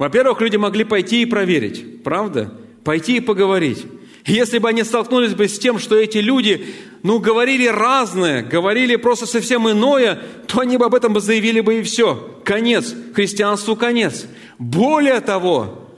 [0.01, 2.51] во-первых, люди могли пойти и проверить, правда?
[2.83, 3.85] Пойти и поговорить.
[4.25, 6.67] Если бы они столкнулись бы с тем, что эти люди,
[7.03, 11.79] ну, говорили разное, говорили просто совсем иное, то они бы об этом бы заявили бы
[11.79, 12.39] и все.
[12.45, 12.93] Конец.
[13.13, 14.25] Христианству конец.
[14.59, 15.89] Более того,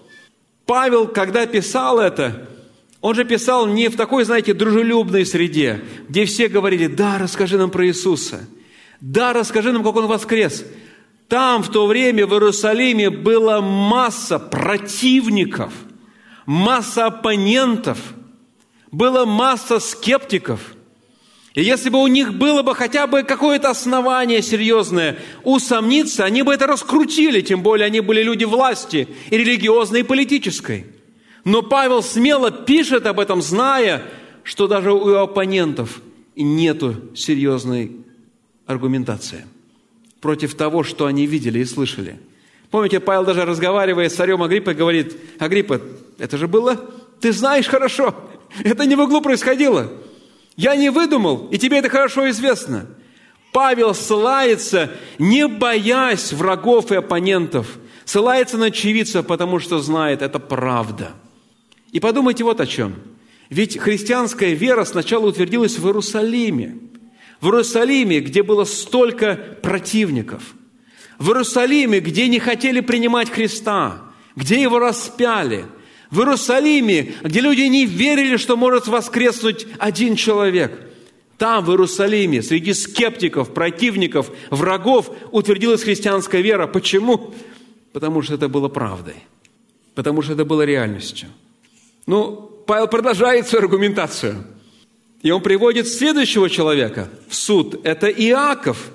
[0.66, 2.48] Павел, когда писал это,
[3.02, 7.70] он же писал не в такой, знаете, дружелюбной среде, где все говорили, да, расскажи нам
[7.70, 8.48] про Иисуса.
[9.02, 10.66] Да, расскажи нам, как Он воскрес.
[11.28, 15.74] Там в то время в Иерусалиме была масса противников,
[16.46, 18.00] масса оппонентов,
[18.92, 20.76] была масса скептиков.
[21.56, 26.54] И если бы у них было бы хотя бы какое-то основание серьезное усомниться, они бы
[26.54, 30.88] это раскрутили, тем более они были люди власти, и религиозной, и политической.
[31.44, 34.04] Но Павел смело пишет об этом, зная,
[34.44, 36.02] что даже у оппонентов
[36.36, 37.98] нету серьезной
[38.66, 39.46] аргументации
[40.22, 42.20] против того, что они видели и слышали.
[42.72, 45.82] Помните, Павел даже разговаривая с царем Агриппой, говорит, Агриппа,
[46.18, 46.76] это же было,
[47.20, 48.16] ты знаешь хорошо,
[48.64, 49.92] это не в углу происходило.
[50.56, 52.88] Я не выдумал, и тебе это хорошо известно.
[53.52, 61.14] Павел ссылается, не боясь врагов и оппонентов, ссылается на очевидца, потому что знает, это правда.
[61.92, 62.96] И подумайте вот о чем.
[63.50, 66.78] Ведь христианская вера сначала утвердилась в Иерусалиме–
[67.44, 70.56] в Иерусалиме, где было столько противников,
[71.20, 74.02] в Иерусалиме, где не хотели принимать Христа,
[74.38, 75.66] где его распяли,
[76.14, 80.80] в Иерусалиме, где люди не верили, что может воскреснуть один человек.
[81.38, 86.68] Там, в Иерусалиме, среди скептиков, противников, врагов утвердилась христианская вера.
[86.68, 87.34] Почему?
[87.92, 89.16] Потому что это было правдой.
[89.96, 91.28] Потому что это было реальностью.
[92.06, 94.46] Ну, Павел продолжает свою аргументацию–
[95.24, 97.80] и он приводит следующего человека в суд.
[97.86, 98.92] Это Иаков.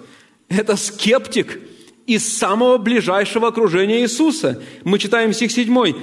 [0.49, 1.59] Это скептик
[2.07, 4.63] из самого ближайшего окружения Иисуса.
[4.85, 5.95] Мы читаем стих 7.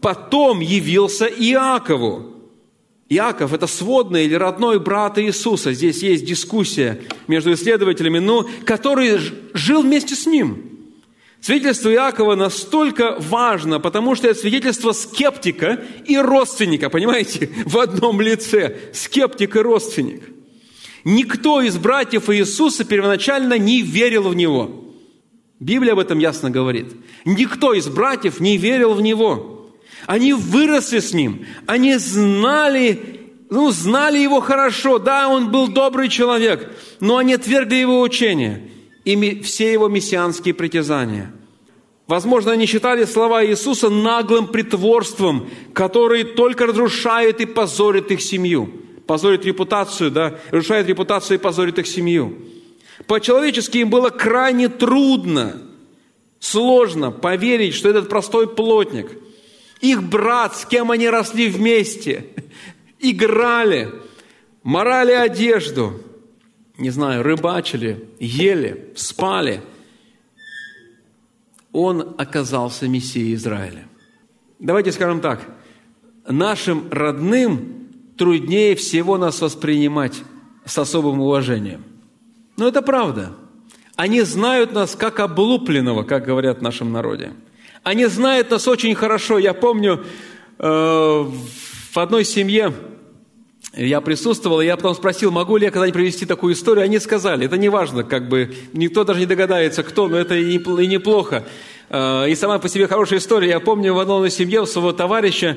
[0.00, 2.34] «Потом явился Иакову».
[3.08, 5.72] Иаков– это сводный или родной брат Иисуса.
[5.72, 9.18] Здесь есть дискуссия между исследователями, но который
[9.54, 10.68] жил вместе с ним.
[11.40, 18.76] Свидетельство Иакова настолько важно, потому что это свидетельство скептика и родственника, понимаете, в одном лице.
[18.92, 20.22] Скептик и родственник.
[21.04, 24.84] Никто из братьев Иисуса первоначально не верил в Него.
[25.60, 26.88] Библия об этом ясно говорит.
[27.24, 29.57] Никто из братьев не верил в Него.
[30.08, 31.44] Они выросли с Ним.
[31.66, 34.98] Они знали, ну, знали Его хорошо.
[34.98, 38.70] Да, Он был добрый человек, но они отвергли Его учение
[39.04, 41.30] и все Его мессианские притязания.
[42.06, 48.72] Возможно, они считали слова Иисуса наглым притворством, который только разрушает и позорит их семью.
[49.06, 52.38] Позорит репутацию, да, разрушает репутацию и позорит их семью.
[53.06, 55.60] По-человечески им было крайне трудно,
[56.40, 59.10] сложно поверить, что этот простой плотник,
[59.80, 62.26] их брат, с кем они росли вместе,
[62.98, 63.92] играли,
[64.62, 66.02] морали одежду,
[66.76, 69.62] не знаю, рыбачили, ели, спали,
[71.72, 73.86] он оказался Мессией Израиля.
[74.58, 75.40] Давайте скажем так,
[76.26, 80.22] нашим родным труднее всего нас воспринимать
[80.64, 81.84] с особым уважением–
[82.58, 83.34] но это правда.
[83.94, 87.32] Они знают нас как облупленного, как говорят в нашем народе.
[87.88, 89.38] Они знают нас очень хорошо.
[89.38, 90.04] Я помню,
[90.58, 92.74] э, в одной семье
[93.72, 96.84] я присутствовал, и я потом спросил, могу ли я когда-нибудь привести такую историю.
[96.84, 100.58] Они сказали, это не важно, как бы, никто даже не догадается, кто, но это и
[100.86, 101.46] неплохо.
[101.88, 103.48] Э, и сама по себе хорошая история.
[103.48, 105.56] Я помню в одной семье у своего товарища,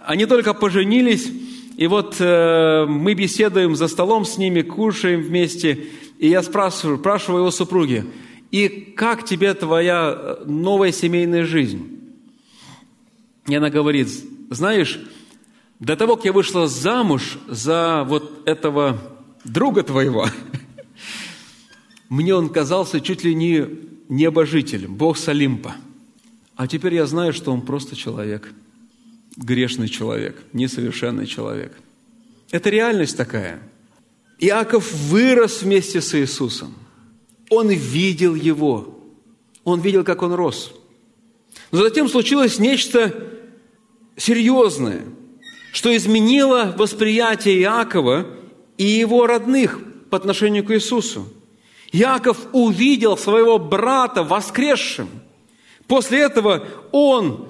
[0.00, 1.32] они только поженились,
[1.78, 5.86] и вот э, мы беседуем за столом с ними, кушаем вместе,
[6.18, 8.04] и я спрашиваю, спрашиваю его супруги,
[8.50, 12.00] и как тебе твоя э, новая семейная жизнь?
[13.46, 14.08] И она говорит,
[14.50, 15.00] знаешь,
[15.78, 19.00] до того, как я вышла замуж за вот этого
[19.44, 20.28] друга твоего,
[22.08, 23.66] мне он казался чуть ли не
[24.08, 25.76] небожителем, Бог с.
[26.56, 28.52] А теперь я знаю, что он просто человек,
[29.36, 31.72] грешный человек, несовершенный человек.
[32.50, 33.62] Это реальность такая–
[34.40, 36.74] Иаков вырос вместе с Иисусом.
[37.50, 38.98] Он видел его.
[39.64, 40.72] Он видел, как он рос.
[41.72, 43.28] Но затем случилось нечто
[44.16, 45.02] серьезное,
[45.72, 48.26] что изменило восприятие Иакова
[48.78, 49.78] и его родных
[50.08, 51.28] по отношению к Иисусу.
[51.92, 55.08] Иаков увидел своего брата воскресшим.
[55.86, 57.48] После этого он,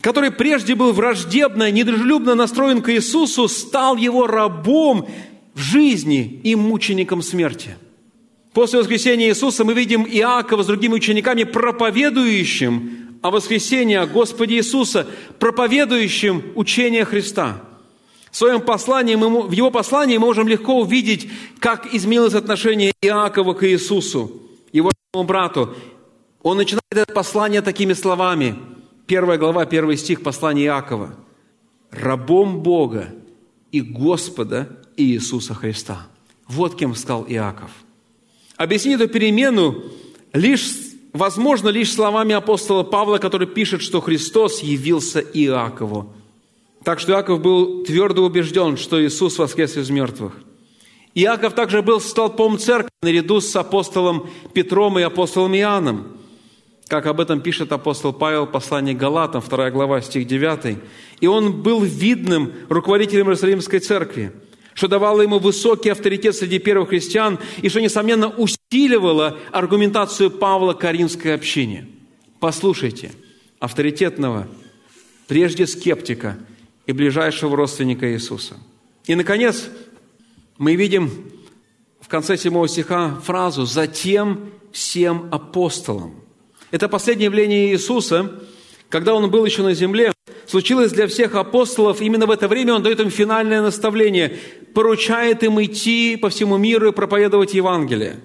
[0.00, 5.08] который прежде был враждебно, недружелюбно настроен к Иисусу, стал его рабом
[5.54, 7.76] в жизни и мучеником смерти.
[8.58, 15.06] После воскресения Иисуса мы видим Иакова с другими учениками, проповедующим о воскресении о Господе Иисуса,
[15.38, 17.62] проповедующим учение Христа.
[18.32, 21.30] В своем послании, мы, в его послании мы можем легко увидеть,
[21.60, 24.42] как изменилось отношение Иакова к Иисусу,
[24.72, 25.76] его брату.
[26.42, 28.56] Он начинает это послание такими словами.
[29.06, 31.14] Первая глава, первый стих послания Иакова.
[31.92, 33.10] «Рабом Бога
[33.70, 36.08] и Господа Иисуса Христа.
[36.48, 37.70] Вот кем стал Иаков.
[38.58, 39.84] Объяснить эту перемену
[40.32, 40.72] лишь,
[41.12, 46.12] возможно лишь словами апостола Павла, который пишет, что Христос явился Иакову.
[46.82, 50.32] Так что Иаков был твердо убежден, что Иисус воскрес из мертвых.
[51.14, 56.16] Иаков также был столпом церкви наряду с апостолом Петром и апостолом Иоанном.
[56.88, 60.78] Как об этом пишет апостол Павел в послании Галатам, 2 глава, стих 9.
[61.20, 64.32] И он был видным руководителем Иерусалимской церкви–
[64.78, 71.34] что давало ему высокий авторитет среди первых христиан и что, несомненно, усиливало аргументацию Павла Каринской
[71.34, 71.88] общине.
[72.38, 73.10] Послушайте,
[73.58, 74.46] авторитетного,
[75.26, 76.38] прежде скептика
[76.86, 78.54] и ближайшего родственника Иисуса.
[79.08, 79.68] И, наконец,
[80.58, 81.10] мы видим
[82.00, 86.14] в конце 7 стиха фразу «затем всем апостолам».
[86.70, 88.30] Это последнее явление Иисуса,
[88.90, 90.12] когда Он был еще на земле,
[90.48, 94.38] случилось для всех апостолов, именно в это время он дает им финальное наставление,
[94.74, 98.16] поручает им идти по всему миру и проповедовать Евангелие.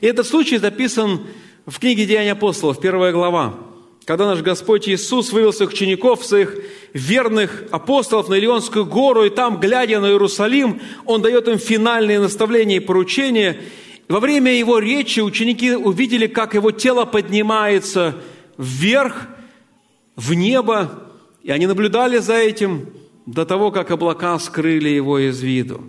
[0.00, 1.26] И этот случай записан
[1.66, 3.54] в книге «Деяния апостолов», первая глава,
[4.04, 6.56] когда наш Господь Иисус вывел своих учеников, своих
[6.94, 12.76] верных апостолов на Илионскую гору, и там, глядя на Иерусалим, Он дает им финальные наставления
[12.76, 13.60] и поручения.
[14.08, 18.16] Во время Его речи ученики увидели, как Его тело поднимается
[18.56, 19.28] вверх,
[20.16, 21.07] в небо,
[21.48, 22.90] и они наблюдали за этим
[23.24, 25.82] до того, как облака скрыли его из виду.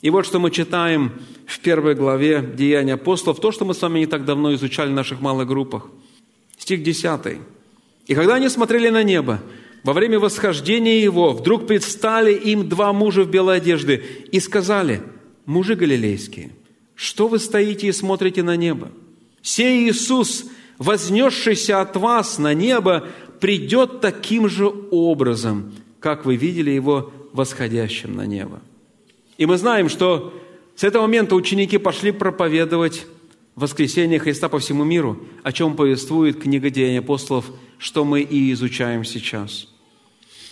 [0.00, 1.12] И вот что мы читаем
[1.44, 4.94] в первой главе Деяния апостолов, то, что мы с вами не так давно изучали в
[4.94, 5.88] наших малых группах.
[6.56, 7.36] Стих 10.
[8.06, 9.42] «И когда они смотрели на небо,
[9.84, 15.02] во время восхождения его вдруг предстали им два мужа в белой одежды и сказали,
[15.44, 16.52] «Мужи галилейские,
[16.94, 18.90] что вы стоите и смотрите на небо?
[19.42, 20.46] Сей Иисус,
[20.78, 23.06] вознесшийся от вас на небо,
[23.40, 28.60] придет таким же образом, как вы видели его восходящим на небо.
[29.36, 30.34] И мы знаем, что
[30.76, 33.06] с этого момента ученики пошли проповедовать
[33.54, 37.46] воскресение Христа по всему миру, о чем повествует книга Деяний апостолов,
[37.78, 39.68] что мы и изучаем сейчас.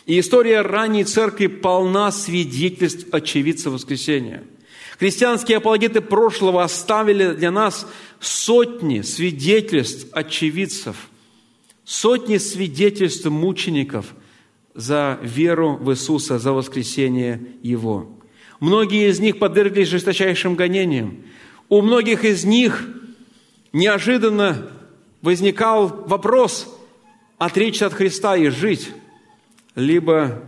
[0.07, 4.45] И история ранней церкви полна свидетельств очевидцев воскресения.
[4.99, 7.87] Христианские апологеты прошлого оставили для нас
[8.21, 11.09] сотни свидетельств очевидцев,
[11.87, 14.15] сотни свидетельств мучеников
[14.75, 18.11] за веру в Иисуса, за воскресение Его.
[18.61, 21.23] Многие из них подверглись жесточайшим гонениям.
[21.69, 22.87] У многих из них
[23.73, 24.71] неожиданно
[25.23, 26.77] возникал вопрос
[27.39, 28.91] отречься от Христа и жить,
[29.75, 30.43] либо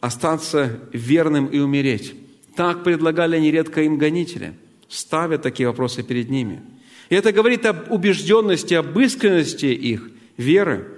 [0.00, 2.14] остаться верным и умереть.
[2.56, 4.54] Так предлагали нередко им гонители,
[4.88, 6.62] ставя такие вопросы перед ними.
[7.08, 10.88] И это говорит об убежденности, об искренности их веры.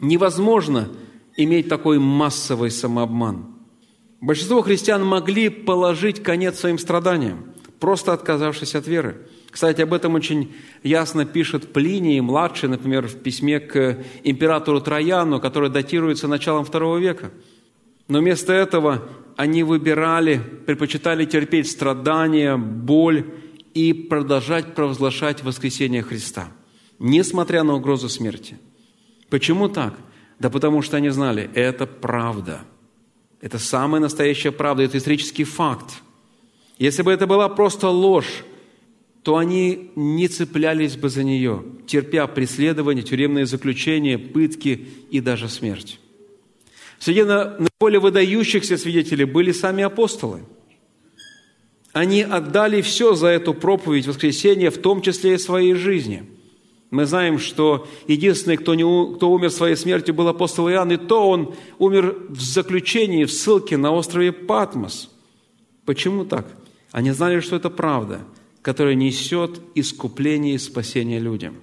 [0.00, 0.88] Невозможно
[1.36, 3.46] иметь такой массовый самообман.
[4.20, 9.28] Большинство христиан могли положить конец своим страданиям, просто отказавшись от веры.
[9.50, 10.52] Кстати, об этом очень
[10.82, 17.30] ясно пишет Плиний, младший, например, в письме к императору Трояну, которое датируется началом второго века.
[18.08, 23.26] Но вместо этого они выбирали, предпочитали терпеть страдания, боль
[23.74, 26.48] и продолжать провозглашать воскресение Христа,
[27.04, 28.56] несмотря на угрозу смерти.
[29.28, 29.94] Почему так?
[30.38, 32.62] Да потому что они знали, это правда.
[33.42, 36.02] Это самая настоящая правда, это исторический факт.
[36.78, 38.44] Если бы это была просто ложь,
[39.22, 46.00] то они не цеплялись бы за нее, терпя преследование, тюремные заключения, пытки и даже смерть.
[46.98, 50.40] Среди наиболее выдающихся свидетелей были сами апостолы.
[51.92, 56.33] Они отдали все за эту проповедь воскресения, в том числе и своей жизни.
[56.90, 58.82] Мы знаем, что единственный, кто, не,
[59.16, 63.76] кто умер своей смертью, был апостол Иоанн, и то он умер в заключении, в ссылке
[63.76, 65.10] на острове Патмос.
[65.84, 66.46] Почему так?
[66.92, 68.20] Они знали, что это правда,
[68.62, 71.56] которая несет искупление и спасение людям.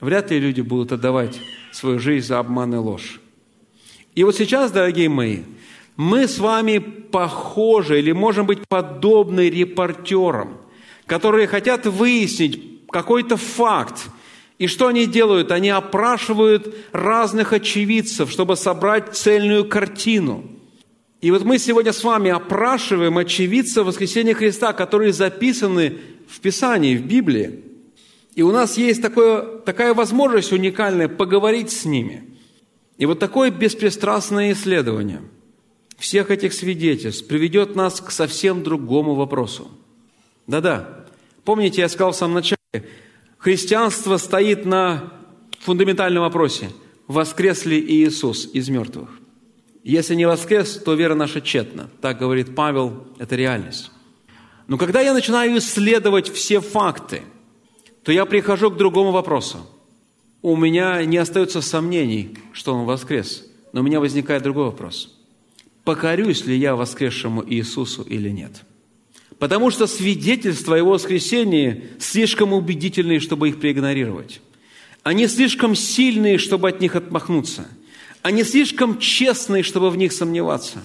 [0.00, 1.40] Вряд ли люди будут отдавать
[1.72, 3.20] свою жизнь за обман и ложь.
[4.14, 5.40] И вот сейчас, дорогие мои,
[5.96, 10.58] мы с вами похожи или можем быть подобны репортерам,
[11.06, 14.08] которые хотят выяснить какой-то факт.
[14.58, 15.52] И что они делают?
[15.52, 20.44] Они опрашивают разных очевидцев, чтобы собрать цельную картину.
[21.20, 25.98] И вот мы сегодня с вами опрашиваем очевидцев воскресения Христа, которые записаны
[26.28, 27.62] в Писании, в Библии.
[28.34, 32.24] И у нас есть такое, такая возможность уникальная поговорить с ними–
[32.98, 35.22] и вот такое беспристрастное исследование
[35.98, 39.70] всех этих свидетельств приведет нас к совсем другому вопросу.
[40.46, 41.04] Да-да,
[41.44, 42.56] помните, я сказал в самом начале,
[43.46, 45.12] христианство стоит на
[45.60, 46.70] фундаментальном вопросе,
[47.06, 49.08] воскрес ли Иисус из мертвых.
[49.84, 51.88] Если не воскрес, то вера наша тщетна.
[52.00, 53.92] Так говорит Павел, это реальность.
[54.66, 57.22] Но когда я начинаю исследовать все факты,
[58.02, 59.58] то я прихожу к другому вопросу–
[60.42, 63.44] у меня не остается сомнений, что Он воскрес.
[63.72, 65.16] Но у меня возникает другой вопрос.
[65.84, 68.64] Покорюсь ли я воскресшему Иисусу или нет?
[69.38, 74.40] Потому что свидетельства Его воскресения слишком убедительные, чтобы их проигнорировать.
[75.02, 77.68] Они слишком сильные, чтобы от них отмахнуться.
[78.22, 80.82] Они слишком честные, чтобы в них сомневаться.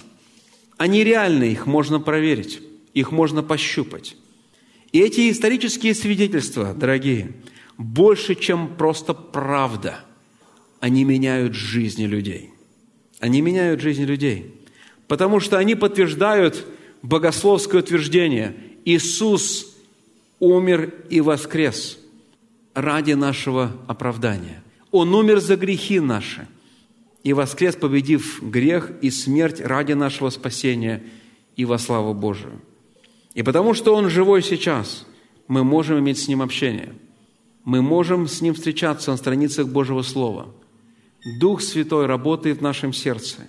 [0.78, 2.62] Они реальные, их можно проверить,
[2.94, 4.16] их можно пощупать.
[4.92, 7.32] И эти исторические свидетельства, дорогие,
[7.78, 10.04] больше, чем просто правда.
[10.80, 12.52] Они меняют жизни людей.
[13.20, 14.54] Они меняют жизни людей.
[15.08, 16.66] Потому что они подтверждают
[17.02, 18.56] богословское утверждение.
[18.86, 19.76] Иисус
[20.40, 22.00] умер и воскрес
[22.74, 24.64] ради нашего оправдания.
[24.92, 26.48] Он умер за грехи наши
[27.24, 31.04] и воскрес, победив грех и смерть ради нашего спасения
[31.56, 32.60] и во славу Божию.
[33.34, 35.06] И потому что Он живой сейчас,
[35.48, 36.94] мы можем иметь с Ним общение–
[37.64, 40.54] мы можем с Ним встречаться на страницах Божьего Слова.
[41.40, 43.48] Дух Святой работает в нашем сердце.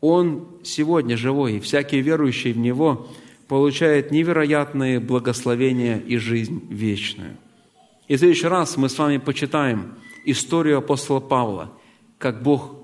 [0.00, 3.08] Он сегодня живой, и всякий верующий в Него
[3.48, 7.36] получает невероятные благословения и жизнь вечную.
[8.06, 9.94] И в следующий раз мы с вами почитаем
[10.24, 11.72] историю апостола Павла,
[12.18, 12.74] как Бог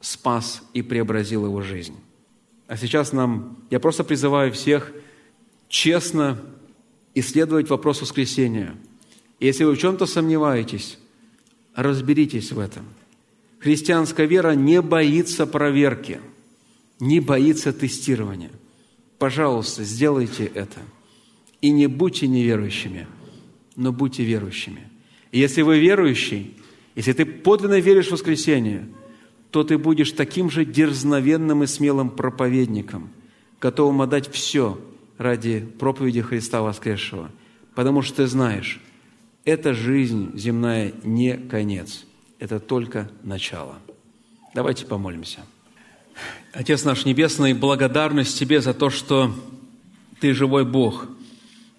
[0.00, 1.94] спас и преобразил его жизнь.
[2.68, 4.92] А сейчас нам, я просто призываю всех
[5.68, 6.40] честно
[7.14, 8.74] исследовать вопрос воскресения–
[9.42, 10.98] если вы в чем-то сомневаетесь,
[11.74, 12.84] разберитесь в этом.
[13.58, 16.20] Христианская вера не боится проверки,
[17.02, 18.52] не боится тестирования.
[19.18, 20.78] Пожалуйста, сделайте это.
[21.60, 23.08] И не будьте неверующими,
[23.74, 24.88] но будьте верующими.
[25.32, 26.54] И если вы верующий,
[26.94, 28.86] Если ты подлинно веришь в воскресение,
[29.50, 33.10] то ты будешь таким же дерзновенным и смелым проповедником,
[33.60, 34.78] готовым отдать все
[35.18, 37.30] ради проповеди Христа воскресшего,
[37.74, 38.80] потому что ты знаешь,
[39.44, 42.04] эта жизнь земная не конец,
[42.38, 43.78] это только начало.
[44.54, 45.40] Давайте помолимся.
[46.52, 49.34] Отец наш Небесный, благодарность Тебе за то, что
[50.20, 51.08] Ты живой Бог,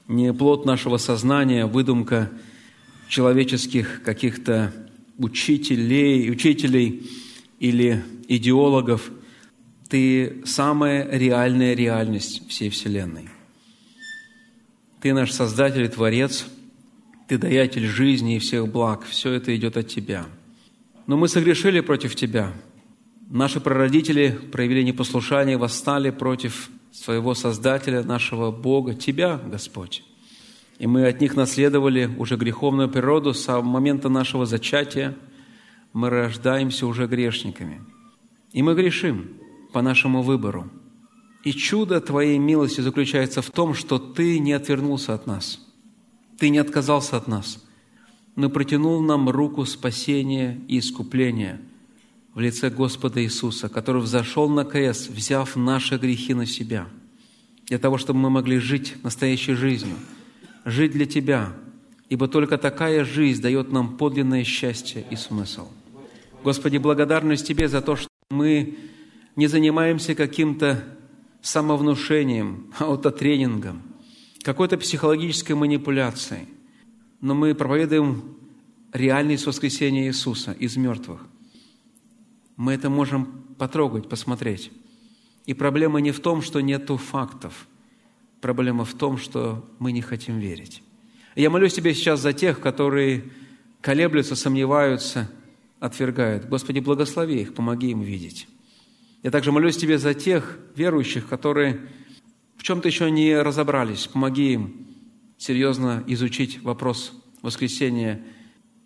[0.07, 2.31] не плод нашего сознания, выдумка
[3.07, 4.73] человеческих каких-то
[5.17, 7.09] учителей, учителей
[7.59, 9.11] или идеологов.
[9.89, 13.29] Ты самая реальная реальность всей Вселенной.
[15.01, 16.45] Ты наш Создатель и Творец,
[17.27, 19.05] Ты даятель жизни и всех благ.
[19.05, 20.25] Все это идет от Тебя.
[21.05, 22.53] Но мы согрешили против Тебя–
[23.33, 30.03] Наши прародители проявили непослушание, восстали против своего Создателя, нашего Бога, Тебя, Господь.
[30.77, 35.17] И мы от них наследовали уже греховную природу с момента нашего зачатия.
[35.93, 37.81] Мы рождаемся уже грешниками.
[38.51, 39.29] И мы грешим
[39.71, 40.69] по нашему выбору.
[41.43, 45.59] И чудо Твоей милости заключается в том, что Ты не отвернулся от нас.
[46.37, 47.65] Ты не отказался от нас,
[48.35, 51.59] но протянул нам руку спасения и искупления–
[52.33, 56.87] в лице Господа Иисуса, который взошел на крест, взяв наши грехи на себя,
[57.67, 59.95] для того, чтобы мы могли жить настоящей жизнью,
[60.65, 61.53] жить для Тебя,
[62.09, 65.67] ибо только такая жизнь дает нам подлинное счастье и смысл.
[66.43, 68.77] Господи, благодарность Тебе за то, что мы
[69.35, 70.83] не занимаемся каким-то
[71.41, 73.81] самовнушением, аутотренингом,
[74.41, 76.47] какой-то психологической манипуляцией,
[77.21, 78.37] но мы проповедуем
[78.91, 81.21] реальность воскресения Иисуса из мертвых
[82.55, 83.25] мы это можем
[83.57, 84.71] потрогать, посмотреть.
[85.45, 87.67] И проблема не в том, что нету фактов.
[88.41, 90.83] Проблема в том, что мы не хотим верить.
[91.35, 93.25] Я молюсь Тебе сейчас за тех, которые
[93.81, 95.29] колеблются, сомневаются,
[95.79, 96.45] отвергают.
[96.45, 98.47] Господи, благослови их, помоги им видеть.
[99.23, 101.81] Я также молюсь Тебе за тех верующих, которые
[102.57, 104.07] в чем-то еще не разобрались.
[104.07, 104.87] Помоги им
[105.37, 108.23] серьезно изучить вопрос воскресения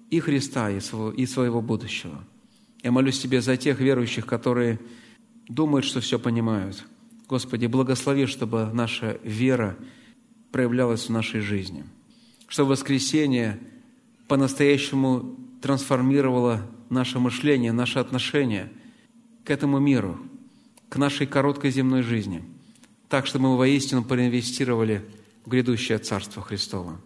[0.10, 2.24] и Христа, и своего, и своего будущего–
[2.84, 4.80] я молюсь Тебе за тех верующих, которые
[5.48, 6.86] думают, что все понимают.
[7.28, 9.78] Господи, благослови, чтобы наша вера
[10.52, 11.84] проявлялась в нашей жизни,
[12.48, 13.60] чтобы воскресение
[14.28, 18.72] по-настоящему трансформировало наше мышление, наше отношение
[19.44, 20.20] к этому миру,
[20.90, 22.44] к нашей короткой земной жизни,
[23.10, 25.04] так, чтобы мы воистину проинвестировали
[25.46, 27.02] в грядущее Царство Христово.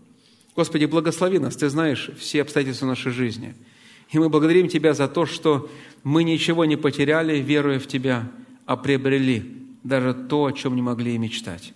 [0.55, 3.55] Господи, благослови нас, Ты знаешь все обстоятельства нашей жизни–
[4.11, 5.69] и мы благодарим Тебя за то, что
[6.03, 8.29] мы ничего не потеряли, веруя в Тебя,
[8.65, 11.73] а приобрели даже то, о чем не могли и мечтать.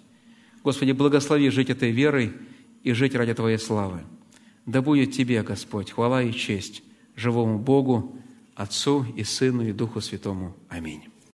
[0.63, 2.33] Господи, благослови жить этой верой
[2.83, 4.01] и жить ради Твоей славы.
[4.65, 6.83] Да будет Тебе, Господь, хвала и честь
[7.15, 8.17] живому Богу,
[8.55, 10.55] Отцу и Сыну и Духу Святому.
[10.69, 11.03] Аминь.